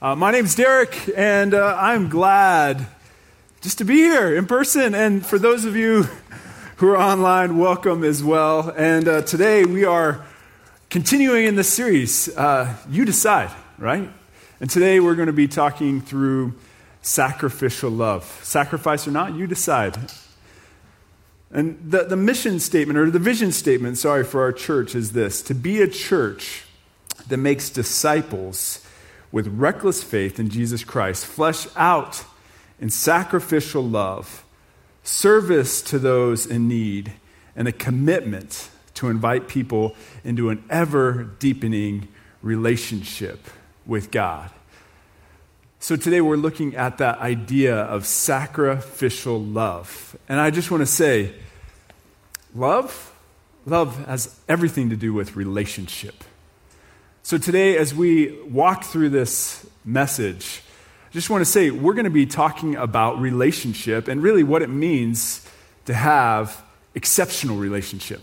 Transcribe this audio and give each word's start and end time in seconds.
Uh, 0.00 0.14
my 0.14 0.30
name's 0.30 0.54
Derek, 0.54 1.10
and 1.16 1.52
uh, 1.52 1.76
I'm 1.76 2.08
glad 2.08 2.86
just 3.62 3.78
to 3.78 3.84
be 3.84 3.96
here 3.96 4.36
in 4.36 4.46
person. 4.46 4.94
And 4.94 5.26
for 5.26 5.40
those 5.40 5.64
of 5.64 5.74
you 5.74 6.04
who 6.76 6.90
are 6.90 6.96
online, 6.96 7.58
welcome 7.58 8.04
as 8.04 8.22
well. 8.22 8.72
And 8.76 9.08
uh, 9.08 9.22
today 9.22 9.64
we 9.64 9.84
are 9.84 10.24
continuing 10.88 11.46
in 11.46 11.56
this 11.56 11.68
series. 11.68 12.28
Uh, 12.28 12.76
you 12.88 13.04
decide, 13.04 13.50
right? 13.76 14.08
And 14.60 14.70
today 14.70 15.00
we're 15.00 15.16
going 15.16 15.26
to 15.26 15.32
be 15.32 15.48
talking 15.48 16.00
through 16.00 16.54
sacrificial 17.02 17.90
love. 17.90 18.22
Sacrifice 18.44 19.08
or 19.08 19.10
not, 19.10 19.34
you 19.34 19.48
decide. 19.48 19.98
And 21.50 21.76
the, 21.90 22.04
the 22.04 22.16
mission 22.16 22.60
statement, 22.60 23.00
or 23.00 23.10
the 23.10 23.18
vision 23.18 23.50
statement, 23.50 23.98
sorry, 23.98 24.22
for 24.22 24.42
our 24.42 24.52
church 24.52 24.94
is 24.94 25.10
this 25.10 25.42
to 25.42 25.56
be 25.56 25.82
a 25.82 25.88
church 25.88 26.66
that 27.26 27.38
makes 27.38 27.68
disciples 27.68 28.84
with 29.30 29.46
reckless 29.48 30.02
faith 30.02 30.40
in 30.40 30.48
Jesus 30.48 30.84
Christ, 30.84 31.26
flesh 31.26 31.66
out 31.76 32.24
in 32.80 32.90
sacrificial 32.90 33.82
love, 33.82 34.44
service 35.02 35.82
to 35.82 35.98
those 35.98 36.46
in 36.46 36.68
need, 36.68 37.12
and 37.56 37.68
a 37.68 37.72
commitment 37.72 38.70
to 38.94 39.08
invite 39.08 39.48
people 39.48 39.94
into 40.24 40.50
an 40.50 40.64
ever 40.70 41.24
deepening 41.38 42.08
relationship 42.42 43.46
with 43.86 44.10
God. 44.10 44.50
So 45.80 45.94
today 45.94 46.20
we're 46.20 46.36
looking 46.36 46.74
at 46.74 46.98
that 46.98 47.18
idea 47.18 47.76
of 47.76 48.06
sacrificial 48.06 49.40
love. 49.40 50.16
And 50.28 50.40
I 50.40 50.50
just 50.50 50.70
want 50.70 50.80
to 50.80 50.86
say, 50.86 51.34
love, 52.54 53.12
love 53.64 54.04
has 54.06 54.38
everything 54.48 54.90
to 54.90 54.96
do 54.96 55.12
with 55.12 55.36
relationship. 55.36 56.24
So, 57.22 57.36
today, 57.36 57.76
as 57.76 57.94
we 57.94 58.40
walk 58.42 58.84
through 58.84 59.10
this 59.10 59.66
message, 59.84 60.62
I 61.10 61.12
just 61.12 61.28
want 61.28 61.42
to 61.42 61.50
say 61.50 61.70
we're 61.70 61.94
going 61.94 62.04
to 62.04 62.10
be 62.10 62.26
talking 62.26 62.76
about 62.76 63.20
relationship 63.20 64.08
and 64.08 64.22
really 64.22 64.42
what 64.42 64.62
it 64.62 64.70
means 64.70 65.46
to 65.86 65.94
have 65.94 66.62
exceptional 66.94 67.56
relationship. 67.56 68.20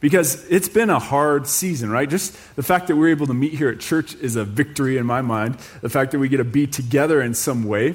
Because 0.00 0.44
it's 0.48 0.68
been 0.68 0.90
a 0.90 0.98
hard 0.98 1.46
season, 1.46 1.90
right? 1.90 2.08
Just 2.08 2.36
the 2.54 2.62
fact 2.62 2.88
that 2.88 2.96
we're 2.96 3.08
able 3.08 3.26
to 3.26 3.34
meet 3.34 3.54
here 3.54 3.68
at 3.68 3.80
church 3.80 4.14
is 4.16 4.36
a 4.36 4.44
victory 4.44 4.96
in 4.96 5.06
my 5.06 5.22
mind. 5.22 5.56
The 5.80 5.88
fact 5.88 6.12
that 6.12 6.18
we 6.18 6.28
get 6.28 6.36
to 6.36 6.44
be 6.44 6.66
together 6.66 7.22
in 7.22 7.34
some 7.34 7.64
way. 7.64 7.94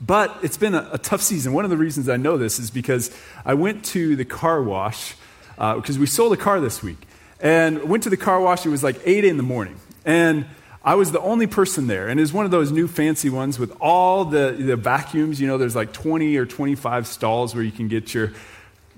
But 0.00 0.36
it's 0.42 0.56
been 0.56 0.74
a, 0.74 0.88
a 0.92 0.98
tough 0.98 1.22
season. 1.22 1.52
One 1.52 1.64
of 1.64 1.70
the 1.70 1.76
reasons 1.76 2.08
I 2.08 2.16
know 2.16 2.38
this 2.38 2.58
is 2.58 2.70
because 2.70 3.14
I 3.44 3.54
went 3.54 3.84
to 3.86 4.16
the 4.16 4.24
car 4.24 4.62
wash 4.62 5.14
because 5.56 5.96
uh, 5.96 6.00
we 6.00 6.06
sold 6.06 6.32
a 6.32 6.36
car 6.36 6.60
this 6.60 6.82
week 6.82 7.07
and 7.40 7.84
went 7.88 8.02
to 8.04 8.10
the 8.10 8.16
car 8.16 8.40
wash. 8.40 8.66
It 8.66 8.70
was 8.70 8.82
like 8.82 9.00
8 9.04 9.24
in 9.24 9.36
the 9.36 9.42
morning. 9.42 9.78
And 10.04 10.46
I 10.82 10.94
was 10.94 11.12
the 11.12 11.20
only 11.20 11.46
person 11.46 11.86
there. 11.86 12.08
And 12.08 12.18
it 12.18 12.22
was 12.22 12.32
one 12.32 12.44
of 12.44 12.50
those 12.50 12.72
new 12.72 12.88
fancy 12.88 13.30
ones 13.30 13.58
with 13.58 13.76
all 13.80 14.24
the, 14.24 14.56
the 14.58 14.76
vacuums. 14.76 15.40
You 15.40 15.46
know, 15.46 15.58
there's 15.58 15.76
like 15.76 15.92
20 15.92 16.36
or 16.36 16.46
25 16.46 17.06
stalls 17.06 17.54
where 17.54 17.64
you 17.64 17.72
can 17.72 17.88
get 17.88 18.14
your, 18.14 18.32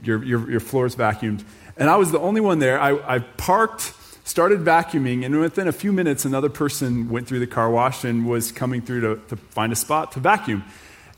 your, 0.03 0.23
your, 0.23 0.51
your 0.51 0.61
floors 0.61 0.95
vacuumed. 0.95 1.45
And 1.77 1.89
I 1.89 1.97
was 1.97 2.13
the 2.13 2.21
only 2.21 2.41
one 2.41 2.59
there. 2.59 2.81
I, 2.81 3.17
I 3.17 3.19
parked, 3.21 3.95
started 4.25 4.61
vacuuming, 4.61 5.25
and 5.25 5.41
within 5.41 5.67
a 5.67 5.73
few 5.73 5.93
minutes, 5.93 6.25
another 6.25 6.51
person 6.51 7.09
went 7.09 7.27
through 7.27 7.41
the 7.41 7.47
car 7.47 7.71
wash 7.71 8.05
and 8.05 8.29
was 8.29 8.53
coming 8.53 8.83
through 8.83 9.01
to, 9.01 9.23
to 9.29 9.37
find 9.37 9.73
a 9.73 9.77
spot 9.77 10.13
to 10.13 10.21
vacuum. 10.21 10.65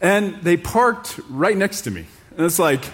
And 0.00 0.36
they 0.36 0.56
parked 0.56 1.18
right 1.28 1.56
next 1.56 1.82
to 1.82 1.90
me. 1.90 2.06
And 2.36 2.46
it's 2.46 2.58
like, 2.58 2.84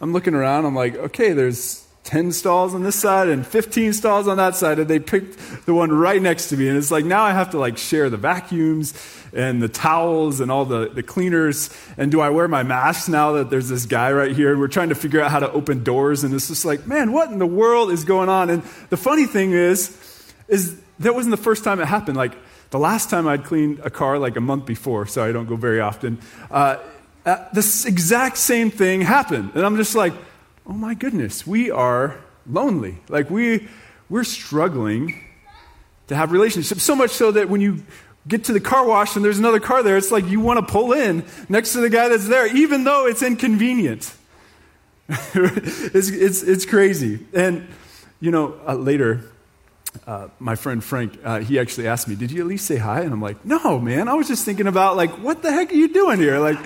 I'm 0.00 0.12
looking 0.12 0.34
around, 0.34 0.66
I'm 0.66 0.74
like, 0.74 0.96
okay, 0.96 1.32
there's 1.32 1.85
10 2.06 2.30
stalls 2.30 2.72
on 2.72 2.84
this 2.84 2.94
side 2.94 3.28
and 3.28 3.44
15 3.44 3.92
stalls 3.92 4.28
on 4.28 4.36
that 4.36 4.54
side 4.54 4.78
and 4.78 4.88
they 4.88 5.00
picked 5.00 5.66
the 5.66 5.74
one 5.74 5.90
right 5.90 6.22
next 6.22 6.48
to 6.48 6.56
me. 6.56 6.68
And 6.68 6.78
it's 6.78 6.92
like 6.92 7.04
now 7.04 7.24
i 7.24 7.32
have 7.32 7.50
to 7.50 7.58
like 7.58 7.76
share 7.76 8.08
the 8.08 8.16
vacuums 8.16 8.94
and 9.34 9.60
the 9.60 9.68
towels 9.68 10.38
and 10.40 10.50
all 10.50 10.64
the, 10.64 10.88
the 10.88 11.02
cleaners. 11.02 11.68
And 11.98 12.10
do 12.12 12.20
i 12.20 12.30
wear 12.30 12.46
my 12.46 12.62
mask 12.62 13.08
now 13.08 13.32
that 13.32 13.50
there's 13.50 13.68
this 13.68 13.86
guy 13.86 14.12
right 14.12 14.34
here? 14.34 14.52
And 14.52 14.60
we're 14.60 14.68
trying 14.68 14.88
to 14.90 14.94
figure 14.94 15.20
out 15.20 15.32
how 15.32 15.40
to 15.40 15.50
open 15.50 15.82
doors. 15.82 16.22
And 16.22 16.32
it's 16.32 16.48
just 16.48 16.64
like 16.64 16.86
man 16.86 17.12
what 17.12 17.30
in 17.30 17.38
the 17.38 17.46
world 17.46 17.90
is 17.90 18.04
going 18.04 18.28
on? 18.28 18.50
And 18.50 18.62
the 18.88 18.96
funny 18.96 19.26
thing 19.26 19.52
is 19.52 20.00
is 20.46 20.80
that 21.00 21.12
wasn't 21.12 21.32
the 21.32 21.42
first 21.42 21.64
time 21.64 21.80
it 21.80 21.86
happened. 21.86 22.16
Like 22.16 22.32
the 22.70 22.78
last 22.78 23.10
time 23.10 23.26
i'd 23.28 23.44
cleaned 23.44 23.80
a 23.80 23.90
car 23.90 24.18
like 24.18 24.36
a 24.36 24.40
month 24.40 24.66
before 24.66 25.06
so 25.06 25.24
i 25.24 25.30
don't 25.30 25.46
go 25.46 25.54
very 25.54 25.80
often 25.80 26.18
uh, 26.50 26.76
uh, 27.24 27.44
this 27.52 27.86
exact 27.86 28.36
same 28.36 28.70
thing 28.70 29.00
happened. 29.00 29.50
And 29.54 29.64
i'm 29.66 29.76
just 29.76 29.94
like 29.94 30.12
oh 30.68 30.72
my 30.72 30.94
goodness, 30.94 31.46
we 31.46 31.70
are 31.70 32.18
lonely. 32.46 32.98
Like 33.08 33.30
we, 33.30 33.68
we're 34.08 34.24
struggling 34.24 35.24
to 36.08 36.16
have 36.16 36.32
relationships. 36.32 36.82
So 36.82 36.94
much 36.94 37.10
so 37.10 37.32
that 37.32 37.48
when 37.48 37.60
you 37.60 37.84
get 38.28 38.44
to 38.44 38.52
the 38.52 38.60
car 38.60 38.86
wash 38.86 39.16
and 39.16 39.24
there's 39.24 39.38
another 39.38 39.60
car 39.60 39.82
there, 39.82 39.96
it's 39.96 40.10
like 40.10 40.26
you 40.26 40.40
want 40.40 40.66
to 40.66 40.72
pull 40.72 40.92
in 40.92 41.24
next 41.48 41.72
to 41.72 41.80
the 41.80 41.90
guy 41.90 42.08
that's 42.08 42.28
there, 42.28 42.46
even 42.54 42.84
though 42.84 43.06
it's 43.06 43.22
inconvenient. 43.22 44.12
it's, 45.08 46.08
it's, 46.10 46.42
it's 46.42 46.66
crazy. 46.66 47.20
And, 47.32 47.68
you 48.20 48.30
know, 48.30 48.58
uh, 48.66 48.74
later, 48.74 49.20
uh, 50.06 50.28
my 50.40 50.56
friend 50.56 50.82
Frank, 50.82 51.18
uh, 51.24 51.40
he 51.40 51.58
actually 51.58 51.86
asked 51.86 52.08
me, 52.08 52.16
Did 52.16 52.32
you 52.32 52.40
at 52.40 52.46
least 52.46 52.66
say 52.66 52.76
hi? 52.76 53.00
And 53.00 53.12
I'm 53.12 53.22
like, 53.22 53.44
No, 53.44 53.78
man. 53.78 54.08
I 54.08 54.14
was 54.14 54.28
just 54.28 54.44
thinking 54.44 54.66
about, 54.66 54.96
like, 54.96 55.10
what 55.18 55.42
the 55.42 55.52
heck 55.52 55.70
are 55.70 55.76
you 55.76 55.88
doing 55.92 56.18
here? 56.18 56.38
Like, 56.38 56.58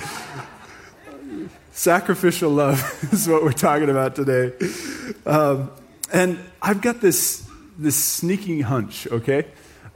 Sacrificial 1.81 2.51
love 2.51 3.09
is 3.11 3.27
what 3.27 3.43
we're 3.43 3.53
talking 3.53 3.89
about 3.89 4.15
today. 4.15 4.53
Um, 5.25 5.71
and 6.13 6.39
I've 6.61 6.83
got 6.83 7.01
this, 7.01 7.49
this 7.79 7.97
sneaking 7.97 8.61
hunch, 8.61 9.07
okay, 9.07 9.47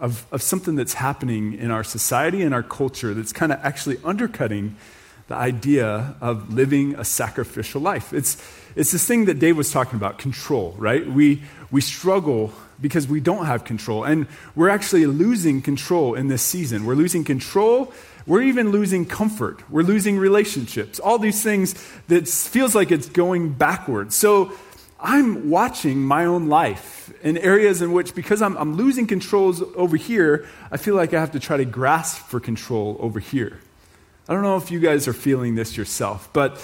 of, 0.00 0.26
of 0.32 0.40
something 0.40 0.76
that's 0.76 0.94
happening 0.94 1.52
in 1.52 1.70
our 1.70 1.84
society 1.84 2.40
and 2.40 2.54
our 2.54 2.62
culture 2.62 3.12
that's 3.12 3.34
kind 3.34 3.52
of 3.52 3.60
actually 3.62 3.98
undercutting 4.02 4.76
the 5.28 5.34
idea 5.34 6.16
of 6.22 6.54
living 6.54 6.94
a 6.94 7.04
sacrificial 7.04 7.82
life. 7.82 8.14
It's, 8.14 8.42
it's 8.74 8.92
this 8.92 9.06
thing 9.06 9.26
that 9.26 9.38
Dave 9.38 9.58
was 9.58 9.70
talking 9.70 9.98
about 9.98 10.16
control, 10.16 10.74
right? 10.78 11.06
We, 11.06 11.42
we 11.70 11.82
struggle 11.82 12.54
because 12.80 13.06
we 13.06 13.20
don't 13.20 13.44
have 13.44 13.64
control. 13.64 14.04
And 14.04 14.26
we're 14.54 14.70
actually 14.70 15.04
losing 15.04 15.60
control 15.60 16.14
in 16.14 16.28
this 16.28 16.42
season. 16.42 16.86
We're 16.86 16.94
losing 16.94 17.24
control 17.24 17.92
we're 18.26 18.42
even 18.42 18.70
losing 18.70 19.04
comfort. 19.04 19.68
We're 19.70 19.82
losing 19.82 20.18
relationships. 20.18 20.98
All 20.98 21.18
these 21.18 21.42
things 21.42 21.74
that 22.08 22.26
feels 22.26 22.74
like 22.74 22.90
it's 22.90 23.08
going 23.08 23.52
backwards. 23.52 24.14
So 24.14 24.52
I'm 24.98 25.50
watching 25.50 26.00
my 26.00 26.24
own 26.24 26.48
life 26.48 27.12
in 27.22 27.36
areas 27.36 27.82
in 27.82 27.92
which, 27.92 28.14
because 28.14 28.40
I'm, 28.40 28.56
I'm 28.56 28.76
losing 28.76 29.06
controls 29.06 29.62
over 29.76 29.96
here, 29.96 30.46
I 30.70 30.78
feel 30.78 30.94
like 30.94 31.12
I 31.12 31.20
have 31.20 31.32
to 31.32 31.40
try 31.40 31.58
to 31.58 31.66
grasp 31.66 32.26
for 32.26 32.40
control 32.40 32.96
over 32.98 33.20
here. 33.20 33.58
I 34.26 34.32
don't 34.32 34.42
know 34.42 34.56
if 34.56 34.70
you 34.70 34.80
guys 34.80 35.06
are 35.06 35.12
feeling 35.12 35.54
this 35.54 35.76
yourself, 35.76 36.30
but 36.32 36.58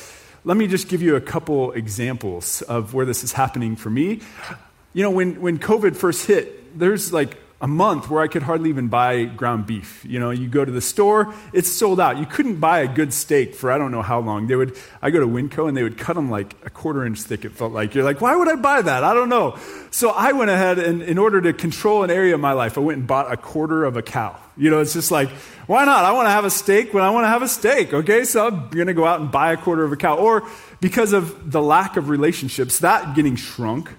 let 0.44 0.56
me 0.56 0.66
just 0.66 0.88
give 0.88 1.02
you 1.02 1.16
a 1.16 1.20
couple 1.20 1.72
examples 1.72 2.62
of 2.62 2.94
where 2.94 3.04
this 3.04 3.22
is 3.22 3.32
happening 3.32 3.76
for 3.76 3.90
me. 3.90 4.20
You 4.94 5.02
know, 5.02 5.10
when, 5.10 5.42
when 5.42 5.58
COVID 5.58 5.94
first 5.94 6.24
hit, 6.24 6.78
there's 6.78 7.12
like 7.12 7.36
a 7.62 7.68
month 7.68 8.08
where 8.08 8.22
I 8.22 8.28
could 8.28 8.42
hardly 8.42 8.70
even 8.70 8.88
buy 8.88 9.24
ground 9.24 9.66
beef. 9.66 10.02
You 10.08 10.18
know, 10.18 10.30
you 10.30 10.48
go 10.48 10.64
to 10.64 10.72
the 10.72 10.80
store, 10.80 11.34
it's 11.52 11.68
sold 11.68 12.00
out. 12.00 12.16
You 12.16 12.24
couldn't 12.24 12.56
buy 12.56 12.80
a 12.80 12.88
good 12.88 13.12
steak 13.12 13.54
for 13.54 13.70
I 13.70 13.76
don't 13.76 13.90
know 13.90 14.00
how 14.00 14.18
long. 14.20 14.46
They 14.46 14.56
would, 14.56 14.78
I 15.02 15.10
go 15.10 15.20
to 15.20 15.26
Winco 15.26 15.68
and 15.68 15.76
they 15.76 15.82
would 15.82 15.98
cut 15.98 16.14
them 16.14 16.30
like 16.30 16.54
a 16.64 16.70
quarter 16.70 17.04
inch 17.04 17.20
thick, 17.20 17.44
it 17.44 17.52
felt 17.52 17.72
like. 17.72 17.94
You're 17.94 18.04
like, 18.04 18.22
why 18.22 18.34
would 18.34 18.48
I 18.48 18.56
buy 18.56 18.80
that? 18.80 19.04
I 19.04 19.12
don't 19.12 19.28
know. 19.28 19.58
So 19.90 20.08
I 20.08 20.32
went 20.32 20.50
ahead 20.50 20.78
and 20.78 21.02
in 21.02 21.18
order 21.18 21.42
to 21.42 21.52
control 21.52 22.02
an 22.02 22.10
area 22.10 22.34
of 22.34 22.40
my 22.40 22.52
life, 22.52 22.78
I 22.78 22.80
went 22.80 22.98
and 22.98 23.06
bought 23.06 23.30
a 23.30 23.36
quarter 23.36 23.84
of 23.84 23.96
a 23.96 24.02
cow. 24.02 24.40
You 24.56 24.70
know, 24.70 24.80
it's 24.80 24.94
just 24.94 25.10
like, 25.10 25.28
why 25.66 25.84
not? 25.84 26.06
I 26.06 26.12
want 26.12 26.26
to 26.26 26.30
have 26.30 26.46
a 26.46 26.50
steak 26.50 26.94
when 26.94 27.04
I 27.04 27.10
want 27.10 27.24
to 27.24 27.28
have 27.28 27.42
a 27.42 27.48
steak. 27.48 27.92
Okay, 27.92 28.24
so 28.24 28.46
I'm 28.46 28.68
going 28.70 28.86
to 28.86 28.94
go 28.94 29.04
out 29.04 29.20
and 29.20 29.30
buy 29.30 29.52
a 29.52 29.56
quarter 29.58 29.84
of 29.84 29.92
a 29.92 29.96
cow. 29.96 30.16
Or 30.16 30.48
because 30.80 31.12
of 31.12 31.52
the 31.52 31.60
lack 31.60 31.98
of 31.98 32.08
relationships, 32.08 32.78
that 32.78 33.14
getting 33.14 33.36
shrunk 33.36 33.90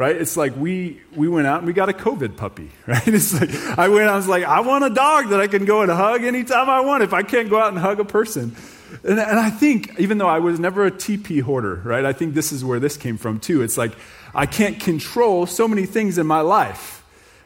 right? 0.00 0.16
It's 0.16 0.34
like 0.34 0.56
we, 0.56 0.98
we 1.14 1.28
went 1.28 1.46
out 1.46 1.58
and 1.58 1.66
we 1.66 1.74
got 1.74 1.90
a 1.90 1.92
COVID 1.92 2.38
puppy, 2.38 2.70
right? 2.86 3.06
It's 3.06 3.38
like, 3.38 3.50
I 3.78 3.88
went, 3.88 4.08
I 4.08 4.16
was 4.16 4.26
like, 4.26 4.44
I 4.44 4.60
want 4.60 4.82
a 4.82 4.88
dog 4.88 5.28
that 5.28 5.42
I 5.42 5.46
can 5.46 5.66
go 5.66 5.82
and 5.82 5.92
hug 5.92 6.24
anytime 6.24 6.70
I 6.70 6.80
want 6.80 7.02
if 7.02 7.12
I 7.12 7.22
can't 7.22 7.50
go 7.50 7.60
out 7.60 7.68
and 7.68 7.78
hug 7.78 8.00
a 8.00 8.04
person. 8.06 8.56
And, 9.04 9.18
and 9.20 9.38
I 9.38 9.50
think, 9.50 10.00
even 10.00 10.16
though 10.16 10.26
I 10.26 10.38
was 10.38 10.58
never 10.58 10.86
a 10.86 10.90
TP 10.90 11.42
hoarder, 11.42 11.82
right? 11.84 12.06
I 12.06 12.14
think 12.14 12.32
this 12.32 12.50
is 12.50 12.64
where 12.64 12.80
this 12.80 12.96
came 12.96 13.18
from 13.18 13.40
too. 13.40 13.60
It's 13.60 13.76
like, 13.76 13.92
I 14.34 14.46
can't 14.46 14.80
control 14.80 15.44
so 15.44 15.68
many 15.68 15.84
things 15.84 16.16
in 16.16 16.26
my 16.26 16.40
life, 16.40 17.04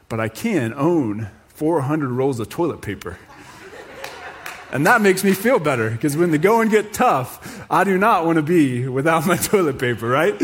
but 0.09 0.21
I 0.21 0.29
can 0.29 0.73
own 0.75 1.31
400 1.49 2.09
rolls 2.09 2.39
of 2.39 2.51
toilet 2.51 2.83
paper. 2.83 3.19
And 4.75 4.89
that 4.89 5.03
makes 5.03 5.23
me 5.23 5.35
feel 5.35 5.61
better 5.61 5.89
because 5.89 6.17
when 6.17 6.33
the 6.33 6.39
going 6.39 6.69
get 6.69 6.93
tough, 6.93 7.65
I 7.71 7.85
do 7.85 7.97
not 7.97 8.27
want 8.27 8.37
to 8.37 8.43
be 8.43 8.89
without 8.89 9.25
my 9.25 9.37
toilet 9.51 9.79
paper, 9.79 10.09
right? 10.09 10.35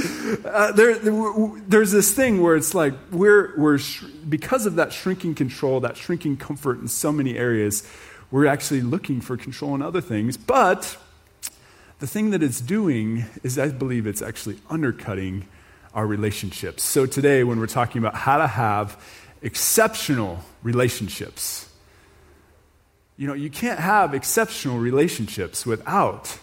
Uh, 0.45 0.71
there, 0.71 0.95
there's 0.95 1.91
this 1.91 2.15
thing 2.15 2.41
where 2.41 2.55
it's 2.55 2.73
like 2.73 2.95
we're, 3.11 3.59
we're 3.59 3.79
sh- 3.79 4.05
because 4.29 4.67
of 4.67 4.77
that 4.77 4.93
shrinking 4.93 5.35
control, 5.35 5.81
that 5.81 5.97
shrinking 5.97 6.37
comfort 6.37 6.79
in 6.79 6.87
so 6.87 7.11
many 7.11 7.37
areas, 7.37 7.83
we're 8.31 8.47
actually 8.47 8.83
looking 8.83 9.21
for 9.21 9.37
control 9.37 9.75
in 9.75 9.83
other 9.83 10.01
things. 10.01 10.37
But 10.37 10.97
the 11.99 12.07
thing 12.07 12.31
that 12.31 12.41
it's 12.41 12.61
doing 12.61 13.25
is, 13.43 13.59
I 13.59 13.71
believe, 13.71 14.07
it's 14.07 14.23
actually 14.23 14.59
undercutting 14.71 15.49
our 15.93 16.07
relationships. 16.07 16.85
So 16.85 17.05
today, 17.05 17.43
when 17.43 17.59
we're 17.59 17.67
talking 17.67 18.01
about 18.01 18.15
how 18.15 18.39
to 18.39 18.47
have 18.47 18.97
exceptional 19.43 20.39
relationships, 20.63 21.70
you 23.21 23.27
know, 23.27 23.35
you 23.35 23.51
can't 23.51 23.79
have 23.79 24.15
exceptional 24.15 24.79
relationships 24.79 25.67
without 25.67 26.39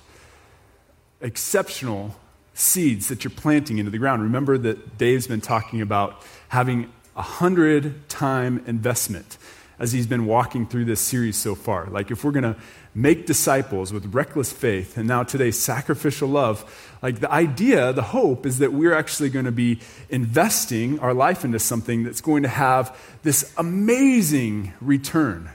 exceptional 1.22 2.16
seeds 2.54 3.08
that 3.08 3.24
you're 3.24 3.32
planting 3.32 3.80
into 3.80 3.90
the 3.90 3.98
ground. 3.98 4.22
Remember 4.22 4.60
that 4.60 4.96
Dave's 4.96 5.26
been 5.26 5.42
talking 5.42 5.82
about 5.82 6.22
having 6.50 6.92
a 7.16 7.24
hundred 7.24 8.08
time 8.10 8.64
investment 8.68 9.40
as 9.80 9.92
he's 9.92 10.06
been 10.06 10.28
walking 10.28 10.68
through 10.68 10.86
this 10.86 11.02
series 11.02 11.36
so 11.36 11.56
far. 11.56 11.88
Like, 11.88 12.12
if 12.12 12.24
we're 12.24 12.32
going 12.32 12.44
to 12.44 12.56
make 12.94 13.26
disciples 13.26 13.92
with 13.92 14.14
reckless 14.14 14.52
faith, 14.52 14.98
and 14.98 15.08
now 15.08 15.24
today, 15.24 15.50
sacrificial 15.50 16.30
love, 16.30 16.64
like 17.02 17.22
the 17.22 17.32
idea, 17.32 17.92
the 17.92 18.04
hope 18.04 18.46
is 18.46 18.60
that 18.60 18.72
we're 18.72 18.94
actually 18.94 19.32
going 19.32 19.46
to 19.46 19.52
be 19.52 19.80
investing 20.10 21.00
our 21.00 21.16
life 21.16 21.44
into 21.44 21.58
something 21.58 22.04
that's 22.04 22.22
going 22.22 22.44
to 22.44 22.50
have 22.50 22.96
this 23.24 23.52
amazing 23.58 24.74
return. 24.80 25.50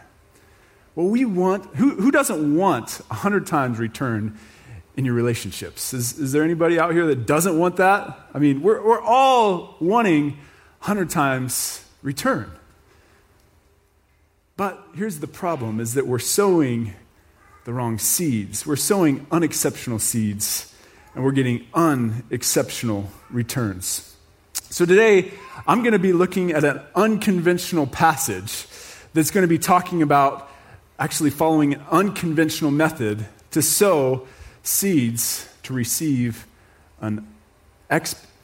Well, 0.95 1.07
we 1.07 1.25
want, 1.25 1.75
who, 1.77 1.91
who 1.91 2.11
doesn't 2.11 2.57
want 2.57 3.01
a 3.11 3.15
hundred 3.15 3.47
times 3.47 3.79
return 3.79 4.39
in 4.95 5.07
your 5.07 5.15
relationships? 5.15 5.95
Is, 5.95 6.19
is 6.19 6.33
there 6.33 6.43
anybody 6.43 6.79
out 6.79 6.93
here 6.93 7.07
that 7.07 7.27
doesn't 7.27 7.59
want 7.59 7.77
that? 7.77 8.29
I 8.35 8.39
mean, 8.39 8.61
we're, 8.61 8.85
we're 8.85 9.01
all 9.01 9.77
wanting 9.81 10.33
100 10.81 11.09
times 11.09 11.83
return. 12.03 12.51
But 14.59 14.85
here's 14.95 15.21
the 15.21 15.27
problem 15.27 15.81
is 15.81 15.95
that 15.95 16.07
we're 16.07 16.19
sowing 16.19 16.93
the 17.65 17.73
wrong 17.73 17.99
seeds. 17.99 18.67
We're 18.67 18.77
sowing 18.77 19.27
unexceptional 19.31 19.99
seeds 19.99 20.75
and 21.15 21.25
we're 21.25 21.33
getting 21.33 21.67
unexceptional 21.73 23.09
returns. 23.31 24.15
So 24.53 24.85
today 24.85 25.33
I'm 25.67 25.83
going 25.83 25.93
to 25.93 25.99
be 25.99 26.13
looking 26.13 26.53
at 26.53 26.65
an 26.65 26.83
unconventional 26.95 27.87
passage 27.87 28.67
that's 29.15 29.31
going 29.31 29.43
to 29.43 29.49
be 29.49 29.59
talking 29.59 30.03
about 30.03 30.51
actually 30.99 31.31
following 31.31 31.75
an 31.75 31.83
unconventional 31.91 32.71
method 32.71 33.27
to 33.51 33.63
sow 33.63 34.27
seeds 34.63 35.49
to 35.63 35.73
receive 35.73 36.47
an 37.01 37.27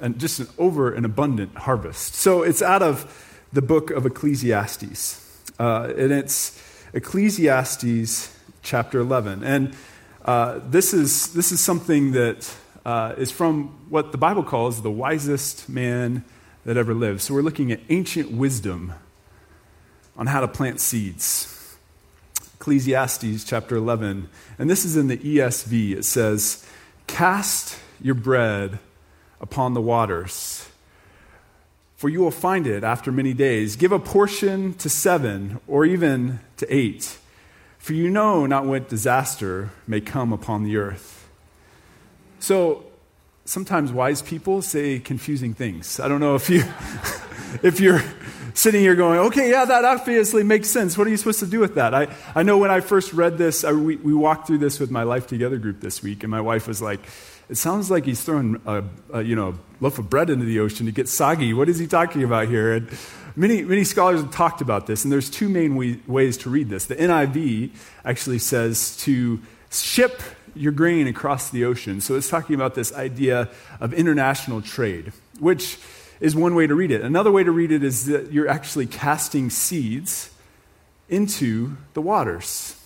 an, 0.01 0.19
just 0.19 0.41
an 0.41 0.49
over 0.59 0.93
and 0.93 1.05
abundant 1.05 1.57
harvest. 1.57 2.15
So 2.15 2.43
it's 2.43 2.63
out 2.63 2.83
of 2.83 3.47
the 3.53 3.63
book 3.63 3.91
of 3.91 4.07
Ecclesiastes. 4.07 5.25
Uh, 5.59 5.93
and 5.97 6.13
it's 6.13 6.63
Ecclesiastes 6.93 8.37
chapter 8.63 9.01
11. 9.01 9.43
And 9.43 9.75
uh, 10.25 10.61
this, 10.69 10.93
is, 10.93 11.33
this 11.33 11.53
is 11.53 11.61
something 11.61 12.13
that 12.13 12.55
uh, 12.85 13.15
is 13.17 13.31
from 13.31 13.69
what 13.89 14.13
the 14.13 14.19
Bible 14.19 14.43
calls 14.43 14.83
the 14.83 14.91
wisest 14.91 15.69
man 15.69 16.25
that 16.65 16.77
ever 16.77 16.95
lived. 16.95 17.23
So 17.23 17.35
we're 17.35 17.43
looking 17.43 17.73
at 17.73 17.81
ancient 17.89 18.31
wisdom 18.31 18.93
on 20.17 20.27
how 20.27 20.41
to 20.41 20.49
plant 20.49 20.81
seeds. 20.81 21.55
Ecclesiastes 22.69 23.45
chapter 23.45 23.77
11. 23.77 24.29
And 24.59 24.69
this 24.69 24.85
is 24.85 24.95
in 24.95 25.09
the 25.09 25.17
ESV. 25.17 25.97
It 25.97 26.05
says, 26.05 26.67
Cast 27.07 27.79
your 27.99 28.15
bread 28.15 28.79
upon 29.41 29.73
the 29.73 29.81
waters, 29.81 30.69
for 31.97 32.11
you 32.11 32.21
will 32.21 32.31
find 32.31 32.67
it 32.67 32.85
after 32.85 33.11
many 33.11 33.33
days. 33.33 33.75
Give 33.75 33.91
a 33.91 33.99
portion 33.99 34.75
to 34.75 34.91
seven 34.91 35.61
or 35.67 35.87
even 35.87 36.41
to 36.59 36.67
eight, 36.69 37.17
for 37.79 37.95
you 37.95 38.11
know 38.11 38.45
not 38.45 38.67
what 38.67 38.91
disaster 38.91 39.71
may 39.87 40.03
come 40.03 40.31
upon 40.31 40.63
the 40.63 40.77
earth. 40.77 41.27
So 42.39 42.85
sometimes 43.47 43.93
wise 43.93 44.21
people 44.21 44.61
say 44.61 44.99
confusing 44.99 45.55
things. 45.55 45.99
I 45.99 46.07
don't 46.07 46.21
know 46.21 46.35
if 46.35 46.51
you 46.51 46.65
if 47.63 47.81
you're 47.81 48.03
sitting 48.55 48.81
here 48.81 48.95
going, 48.95 49.19
okay, 49.21 49.51
yeah, 49.51 49.65
that 49.65 49.85
obviously 49.85 50.43
makes 50.43 50.69
sense. 50.69 50.97
What 50.97 51.07
are 51.07 51.11
you 51.11 51.17
supposed 51.17 51.41
to 51.41 51.47
do 51.47 51.61
with 51.61 51.75
that? 51.75 51.95
I, 51.95 52.15
I 52.35 52.43
know 52.43 52.59
when 52.59 52.71
I 52.71 52.81
first 52.81 53.13
read 53.13 53.39
this, 53.39 53.65
I, 53.65 53.73
we, 53.73 53.97
we 53.97 54.15
walked 54.15 54.47
through 54.47 54.59
this 54.59 54.81
with 54.81 54.91
my 54.91 55.03
Life 55.03 55.27
Together 55.27 55.59
group 55.59 55.81
this 55.81 56.03
week, 56.03 56.23
and 56.23 56.31
my 56.31 56.41
wife 56.41 56.67
was 56.69 56.81
like, 56.83 57.01
it 57.49 57.57
sounds 57.57 57.91
like 57.91 58.05
he's 58.05 58.23
throwing 58.23 58.61
a, 58.67 58.85
a, 59.13 59.23
you 59.23 59.35
know, 59.35 59.59
loaf 59.81 59.99
of 59.99 60.11
bread 60.11 60.29
into 60.29 60.45
the 60.45 60.61
ocean 60.61 60.87
to 60.87 60.93
get 60.93 61.09
soggy. 61.09 61.55
What 61.55 61.69
is 61.69 61.79
he 61.79 61.87
talking 61.87 62.23
about 62.23 62.49
here? 62.49 62.75
And 62.75 62.89
many, 63.37 63.63
many 63.63 63.85
scholars 63.85 64.21
have 64.21 64.31
talked 64.31 64.61
about 64.61 64.87
this, 64.87 65.05
and 65.05 65.13
there's 65.13 65.31
two 65.31 65.49
main 65.49 65.77
we, 65.77 66.01
ways 66.07 66.37
to 66.39 66.51
read 66.51 66.69
this. 66.69 66.87
The 66.87 66.97
NIV 66.97 67.71
actually 68.05 68.39
says 68.39 68.97
to 68.99 69.41
ship 69.71 70.21
your 70.55 70.73
grain 70.73 71.07
across 71.07 71.51
the 71.51 71.65
ocean. 71.65 72.01
So 72.01 72.17
it's 72.17 72.29
talking 72.29 72.55
about 72.55 72.75
this 72.75 72.93
idea 72.93 73.49
of 73.81 73.93
international 73.95 74.61
trade, 74.61 75.13
which 75.39 75.79
is 76.21 76.35
one 76.35 76.55
way 76.55 76.67
to 76.67 76.75
read 76.75 76.91
it. 76.91 77.03
Another 77.03 77.31
way 77.31 77.45
to 77.45 77.51
read 77.51 77.71
it 77.71 77.85
is 77.85 78.07
that 78.07 78.33
you're 78.33 78.49
actually 78.49 78.87
casting 78.87 79.51
seeds 79.51 80.31
into 81.09 81.77
the 81.95 82.03
waters, 82.03 82.77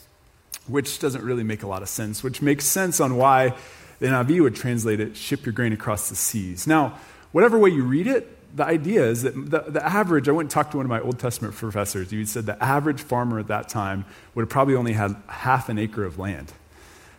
which 0.66 0.98
doesn't 0.98 1.24
really 1.24 1.42
make 1.42 1.62
a 1.62 1.66
lot 1.66 1.82
of 1.82 1.88
sense, 1.88 2.22
which 2.22 2.42
makes 2.42 2.64
sense 2.64 3.00
on 3.00 3.16
why 3.16 3.54
the 3.98 4.06
NIV 4.06 4.42
would 4.42 4.54
translate 4.54 5.00
it 5.00 5.16
ship 5.16 5.46
your 5.46 5.52
grain 5.52 5.72
across 5.72 6.08
the 6.08 6.16
seas. 6.16 6.66
Now, 6.66 6.98
whatever 7.32 7.58
way 7.58 7.70
you 7.70 7.84
read 7.84 8.06
it, 8.06 8.38
the 8.56 8.64
idea 8.64 9.04
is 9.04 9.22
that 9.22 9.34
the, 9.34 9.60
the 9.60 9.84
average, 9.84 10.28
I 10.28 10.32
went 10.32 10.46
and 10.46 10.50
talked 10.50 10.72
to 10.72 10.76
one 10.76 10.84
of 10.84 10.90
my 10.90 11.00
Old 11.00 11.18
Testament 11.18 11.54
professors. 11.54 12.10
He 12.10 12.24
said 12.26 12.44
the 12.44 12.62
average 12.62 13.00
farmer 13.00 13.38
at 13.38 13.48
that 13.48 13.70
time 13.70 14.04
would 14.34 14.42
have 14.42 14.50
probably 14.50 14.74
only 14.74 14.92
had 14.92 15.16
half 15.26 15.70
an 15.70 15.78
acre 15.78 16.04
of 16.04 16.18
land. 16.18 16.52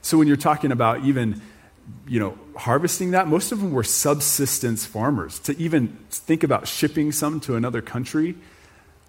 So 0.03 0.17
when 0.17 0.27
you're 0.27 0.37
talking 0.37 0.71
about 0.71 1.05
even 1.05 1.41
you 2.07 2.19
know, 2.19 2.37
harvesting 2.55 3.11
that, 3.11 3.27
most 3.27 3.51
of 3.51 3.59
them 3.59 3.71
were 3.71 3.83
subsistence 3.83 4.85
farmers. 4.85 5.39
To 5.39 5.57
even 5.57 5.97
think 6.09 6.43
about 6.43 6.67
shipping 6.67 7.11
some 7.11 7.39
to 7.41 7.55
another 7.55 7.81
country, 7.81 8.35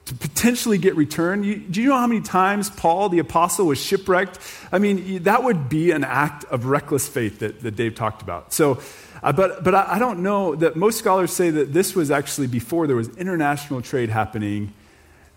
to 0.06 0.14
potentially 0.14 0.76
get 0.79 0.96
return. 0.96 1.44
You, 1.44 1.56
do 1.56 1.81
you 1.81 1.88
know 1.88 1.99
how 1.99 2.06
many 2.06 2.20
times 2.20 2.69
Paul, 2.70 3.08
the 3.08 3.19
apostle, 3.20 3.67
was 3.67 3.79
shipwrecked? 3.79 4.38
I 4.70 4.79
mean, 4.79 5.23
that 5.23 5.43
would 5.43 5.69
be 5.69 5.93
an 5.93 6.05
act 6.05 6.44
of 6.44 6.67
reckless 6.67 7.08
faith 7.08 7.38
that, 7.38 7.61
that 7.61 7.76
Dave 7.76 7.94
talked 7.94 8.20
about. 8.20 8.52
So, 8.52 8.81
uh, 9.23 9.32
but, 9.32 9.64
but 9.64 9.75
I, 9.75 9.94
I 9.94 9.99
don't 9.99 10.23
know 10.23 10.55
that 10.56 10.76
most 10.76 10.99
scholars 10.99 11.32
say 11.32 11.50
that 11.50 11.73
this 11.73 11.94
was 11.94 12.11
actually 12.11 12.49
before 12.49 12.87
there 12.87 12.97
was 12.97 13.08
international 13.17 13.81
trade 13.81 14.11
happening 14.11 14.75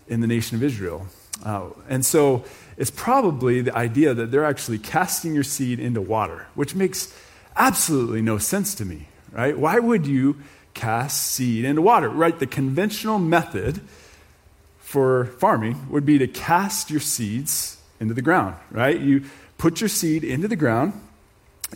in 0.06 0.20
the 0.20 0.26
nation 0.26 0.56
of 0.56 0.62
Israel. 0.62 1.06
Uh, 1.44 1.68
and 1.88 2.04
so 2.04 2.44
it's 2.76 2.90
probably 2.90 3.60
the 3.60 3.74
idea 3.74 4.12
that 4.12 4.30
they're 4.30 4.44
actually 4.44 4.78
casting 4.78 5.34
your 5.34 5.44
seed 5.44 5.80
into 5.80 6.00
water, 6.00 6.46
which 6.54 6.74
makes 6.74 7.14
absolutely 7.58 8.22
no 8.22 8.38
sense 8.38 8.74
to 8.76 8.84
me, 8.84 9.08
right? 9.32 9.58
Why 9.58 9.78
would 9.78 10.06
you 10.06 10.36
cast 10.74 11.32
seed 11.32 11.64
into 11.64 11.82
water, 11.82 12.08
right? 12.08 12.38
The 12.38 12.46
conventional 12.46 13.18
method 13.18 13.80
for 14.78 15.26
farming 15.26 15.90
would 15.90 16.06
be 16.06 16.18
to 16.18 16.26
cast 16.26 16.90
your 16.90 17.00
seeds 17.00 17.78
into 18.00 18.14
the 18.14 18.22
ground, 18.22 18.54
right? 18.70 18.98
You 18.98 19.24
put 19.58 19.80
your 19.80 19.88
seed 19.88 20.24
into 20.24 20.48
the 20.48 20.56
ground, 20.56 20.92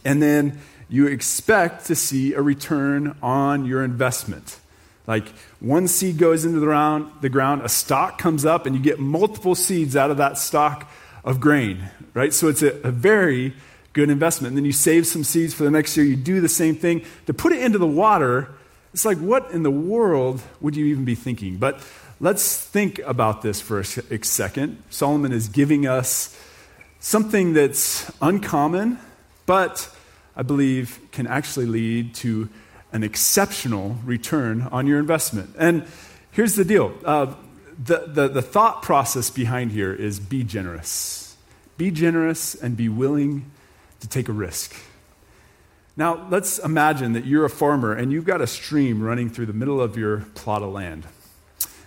and 0.05 0.23
then 0.23 0.61
you 0.89 1.07
expect 1.09 1.87
to 1.87 1.95
see 1.95 2.33
a 2.33 2.41
return 2.41 3.17
on 3.23 3.65
your 3.67 3.83
investment. 3.83 4.61
Like 5.07 5.29
one 5.59 5.89
seed 5.89 6.17
goes 6.17 6.45
into 6.45 6.61
the 6.61 6.67
ground, 6.67 7.11
the 7.21 7.29
ground, 7.29 7.63
a 7.63 7.69
stalk 7.69 8.19
comes 8.19 8.45
up, 8.45 8.67
and 8.67 8.77
you 8.77 8.81
get 8.81 9.01
multiple 9.01 9.55
seeds 9.55 9.97
out 9.97 10.11
of 10.11 10.19
that 10.19 10.39
stalk 10.39 10.89
of 11.25 11.41
grain, 11.41 11.91
right? 12.15 12.33
So 12.33 12.49
it's 12.49 12.63
a, 12.63 12.73
a 12.83 12.91
very 12.91 13.55
good 13.93 14.11
investment. 14.11 14.53
And 14.53 14.59
then 14.59 14.65
you 14.65 14.73
save 14.73 15.07
some 15.07 15.25
seeds 15.25 15.55
for 15.55 15.65
the 15.65 15.71
next 15.71 15.97
year. 15.97 16.07
You 16.07 16.17
do 16.17 16.41
the 16.41 16.49
same 16.49 16.75
thing. 16.75 17.05
To 17.27 17.35
put 17.35 17.53
it 17.53 17.63
into 17.63 17.79
the 17.79 17.87
water, 17.87 18.49
it's 18.93 19.05
like, 19.05 19.19
what 19.19 19.51
in 19.51 19.63
the 19.63 19.71
world 19.71 20.43
would 20.61 20.77
you 20.77 20.87
even 20.87 21.05
be 21.05 21.15
thinking? 21.15 21.57
But 21.57 21.81
let's 22.21 22.59
think 22.59 22.99
about 23.01 23.43
this 23.43 23.61
for 23.61 23.81
a 23.81 23.85
second. 23.85 24.83
Solomon 24.91 25.33
is 25.33 25.49
giving 25.49 25.87
us 25.87 26.39
something 27.01 27.53
that's 27.53 28.11
uncommon, 28.21 28.99
but 29.47 29.89
I 30.37 30.43
believe 30.43 30.99
can 31.11 31.27
actually 31.27 31.67
lead 31.67 32.15
to 32.17 32.49
an 32.93 33.03
exceptional 33.03 33.97
return 34.05 34.63
on 34.71 34.87
your 34.87 34.99
investment. 34.99 35.55
And 35.59 35.87
here's 36.31 36.55
the 36.55 36.65
deal 36.65 36.95
uh, 37.05 37.35
the, 37.83 38.05
the, 38.07 38.29
the 38.29 38.43
thought 38.43 38.83
process 38.83 39.31
behind 39.31 39.73
here 39.73 39.93
is 39.93 40.21
be 40.21 40.45
generous. 40.45 41.37
Be 41.77 41.91
generous 41.91 42.55
and 42.55 42.77
be 42.77 42.89
willing 42.89 43.51
to 44.03 44.09
take 44.09 44.29
a 44.29 44.33
risk. 44.33 44.77
Now, 45.97 46.29
let's 46.31 46.59
imagine 46.59 47.15
that 47.15 47.25
you're 47.25 47.45
a 47.45 47.51
farmer 47.51 47.93
and 47.93 48.13
you've 48.13 48.25
got 48.25 48.41
a 48.41 48.47
stream 48.47 49.03
running 49.03 49.31
through 49.31 49.47
the 49.47 49.53
middle 49.53 49.81
of 49.81 49.97
your 49.97 50.19
plot 50.35 50.63
of 50.63 50.73
land. 50.73 51.07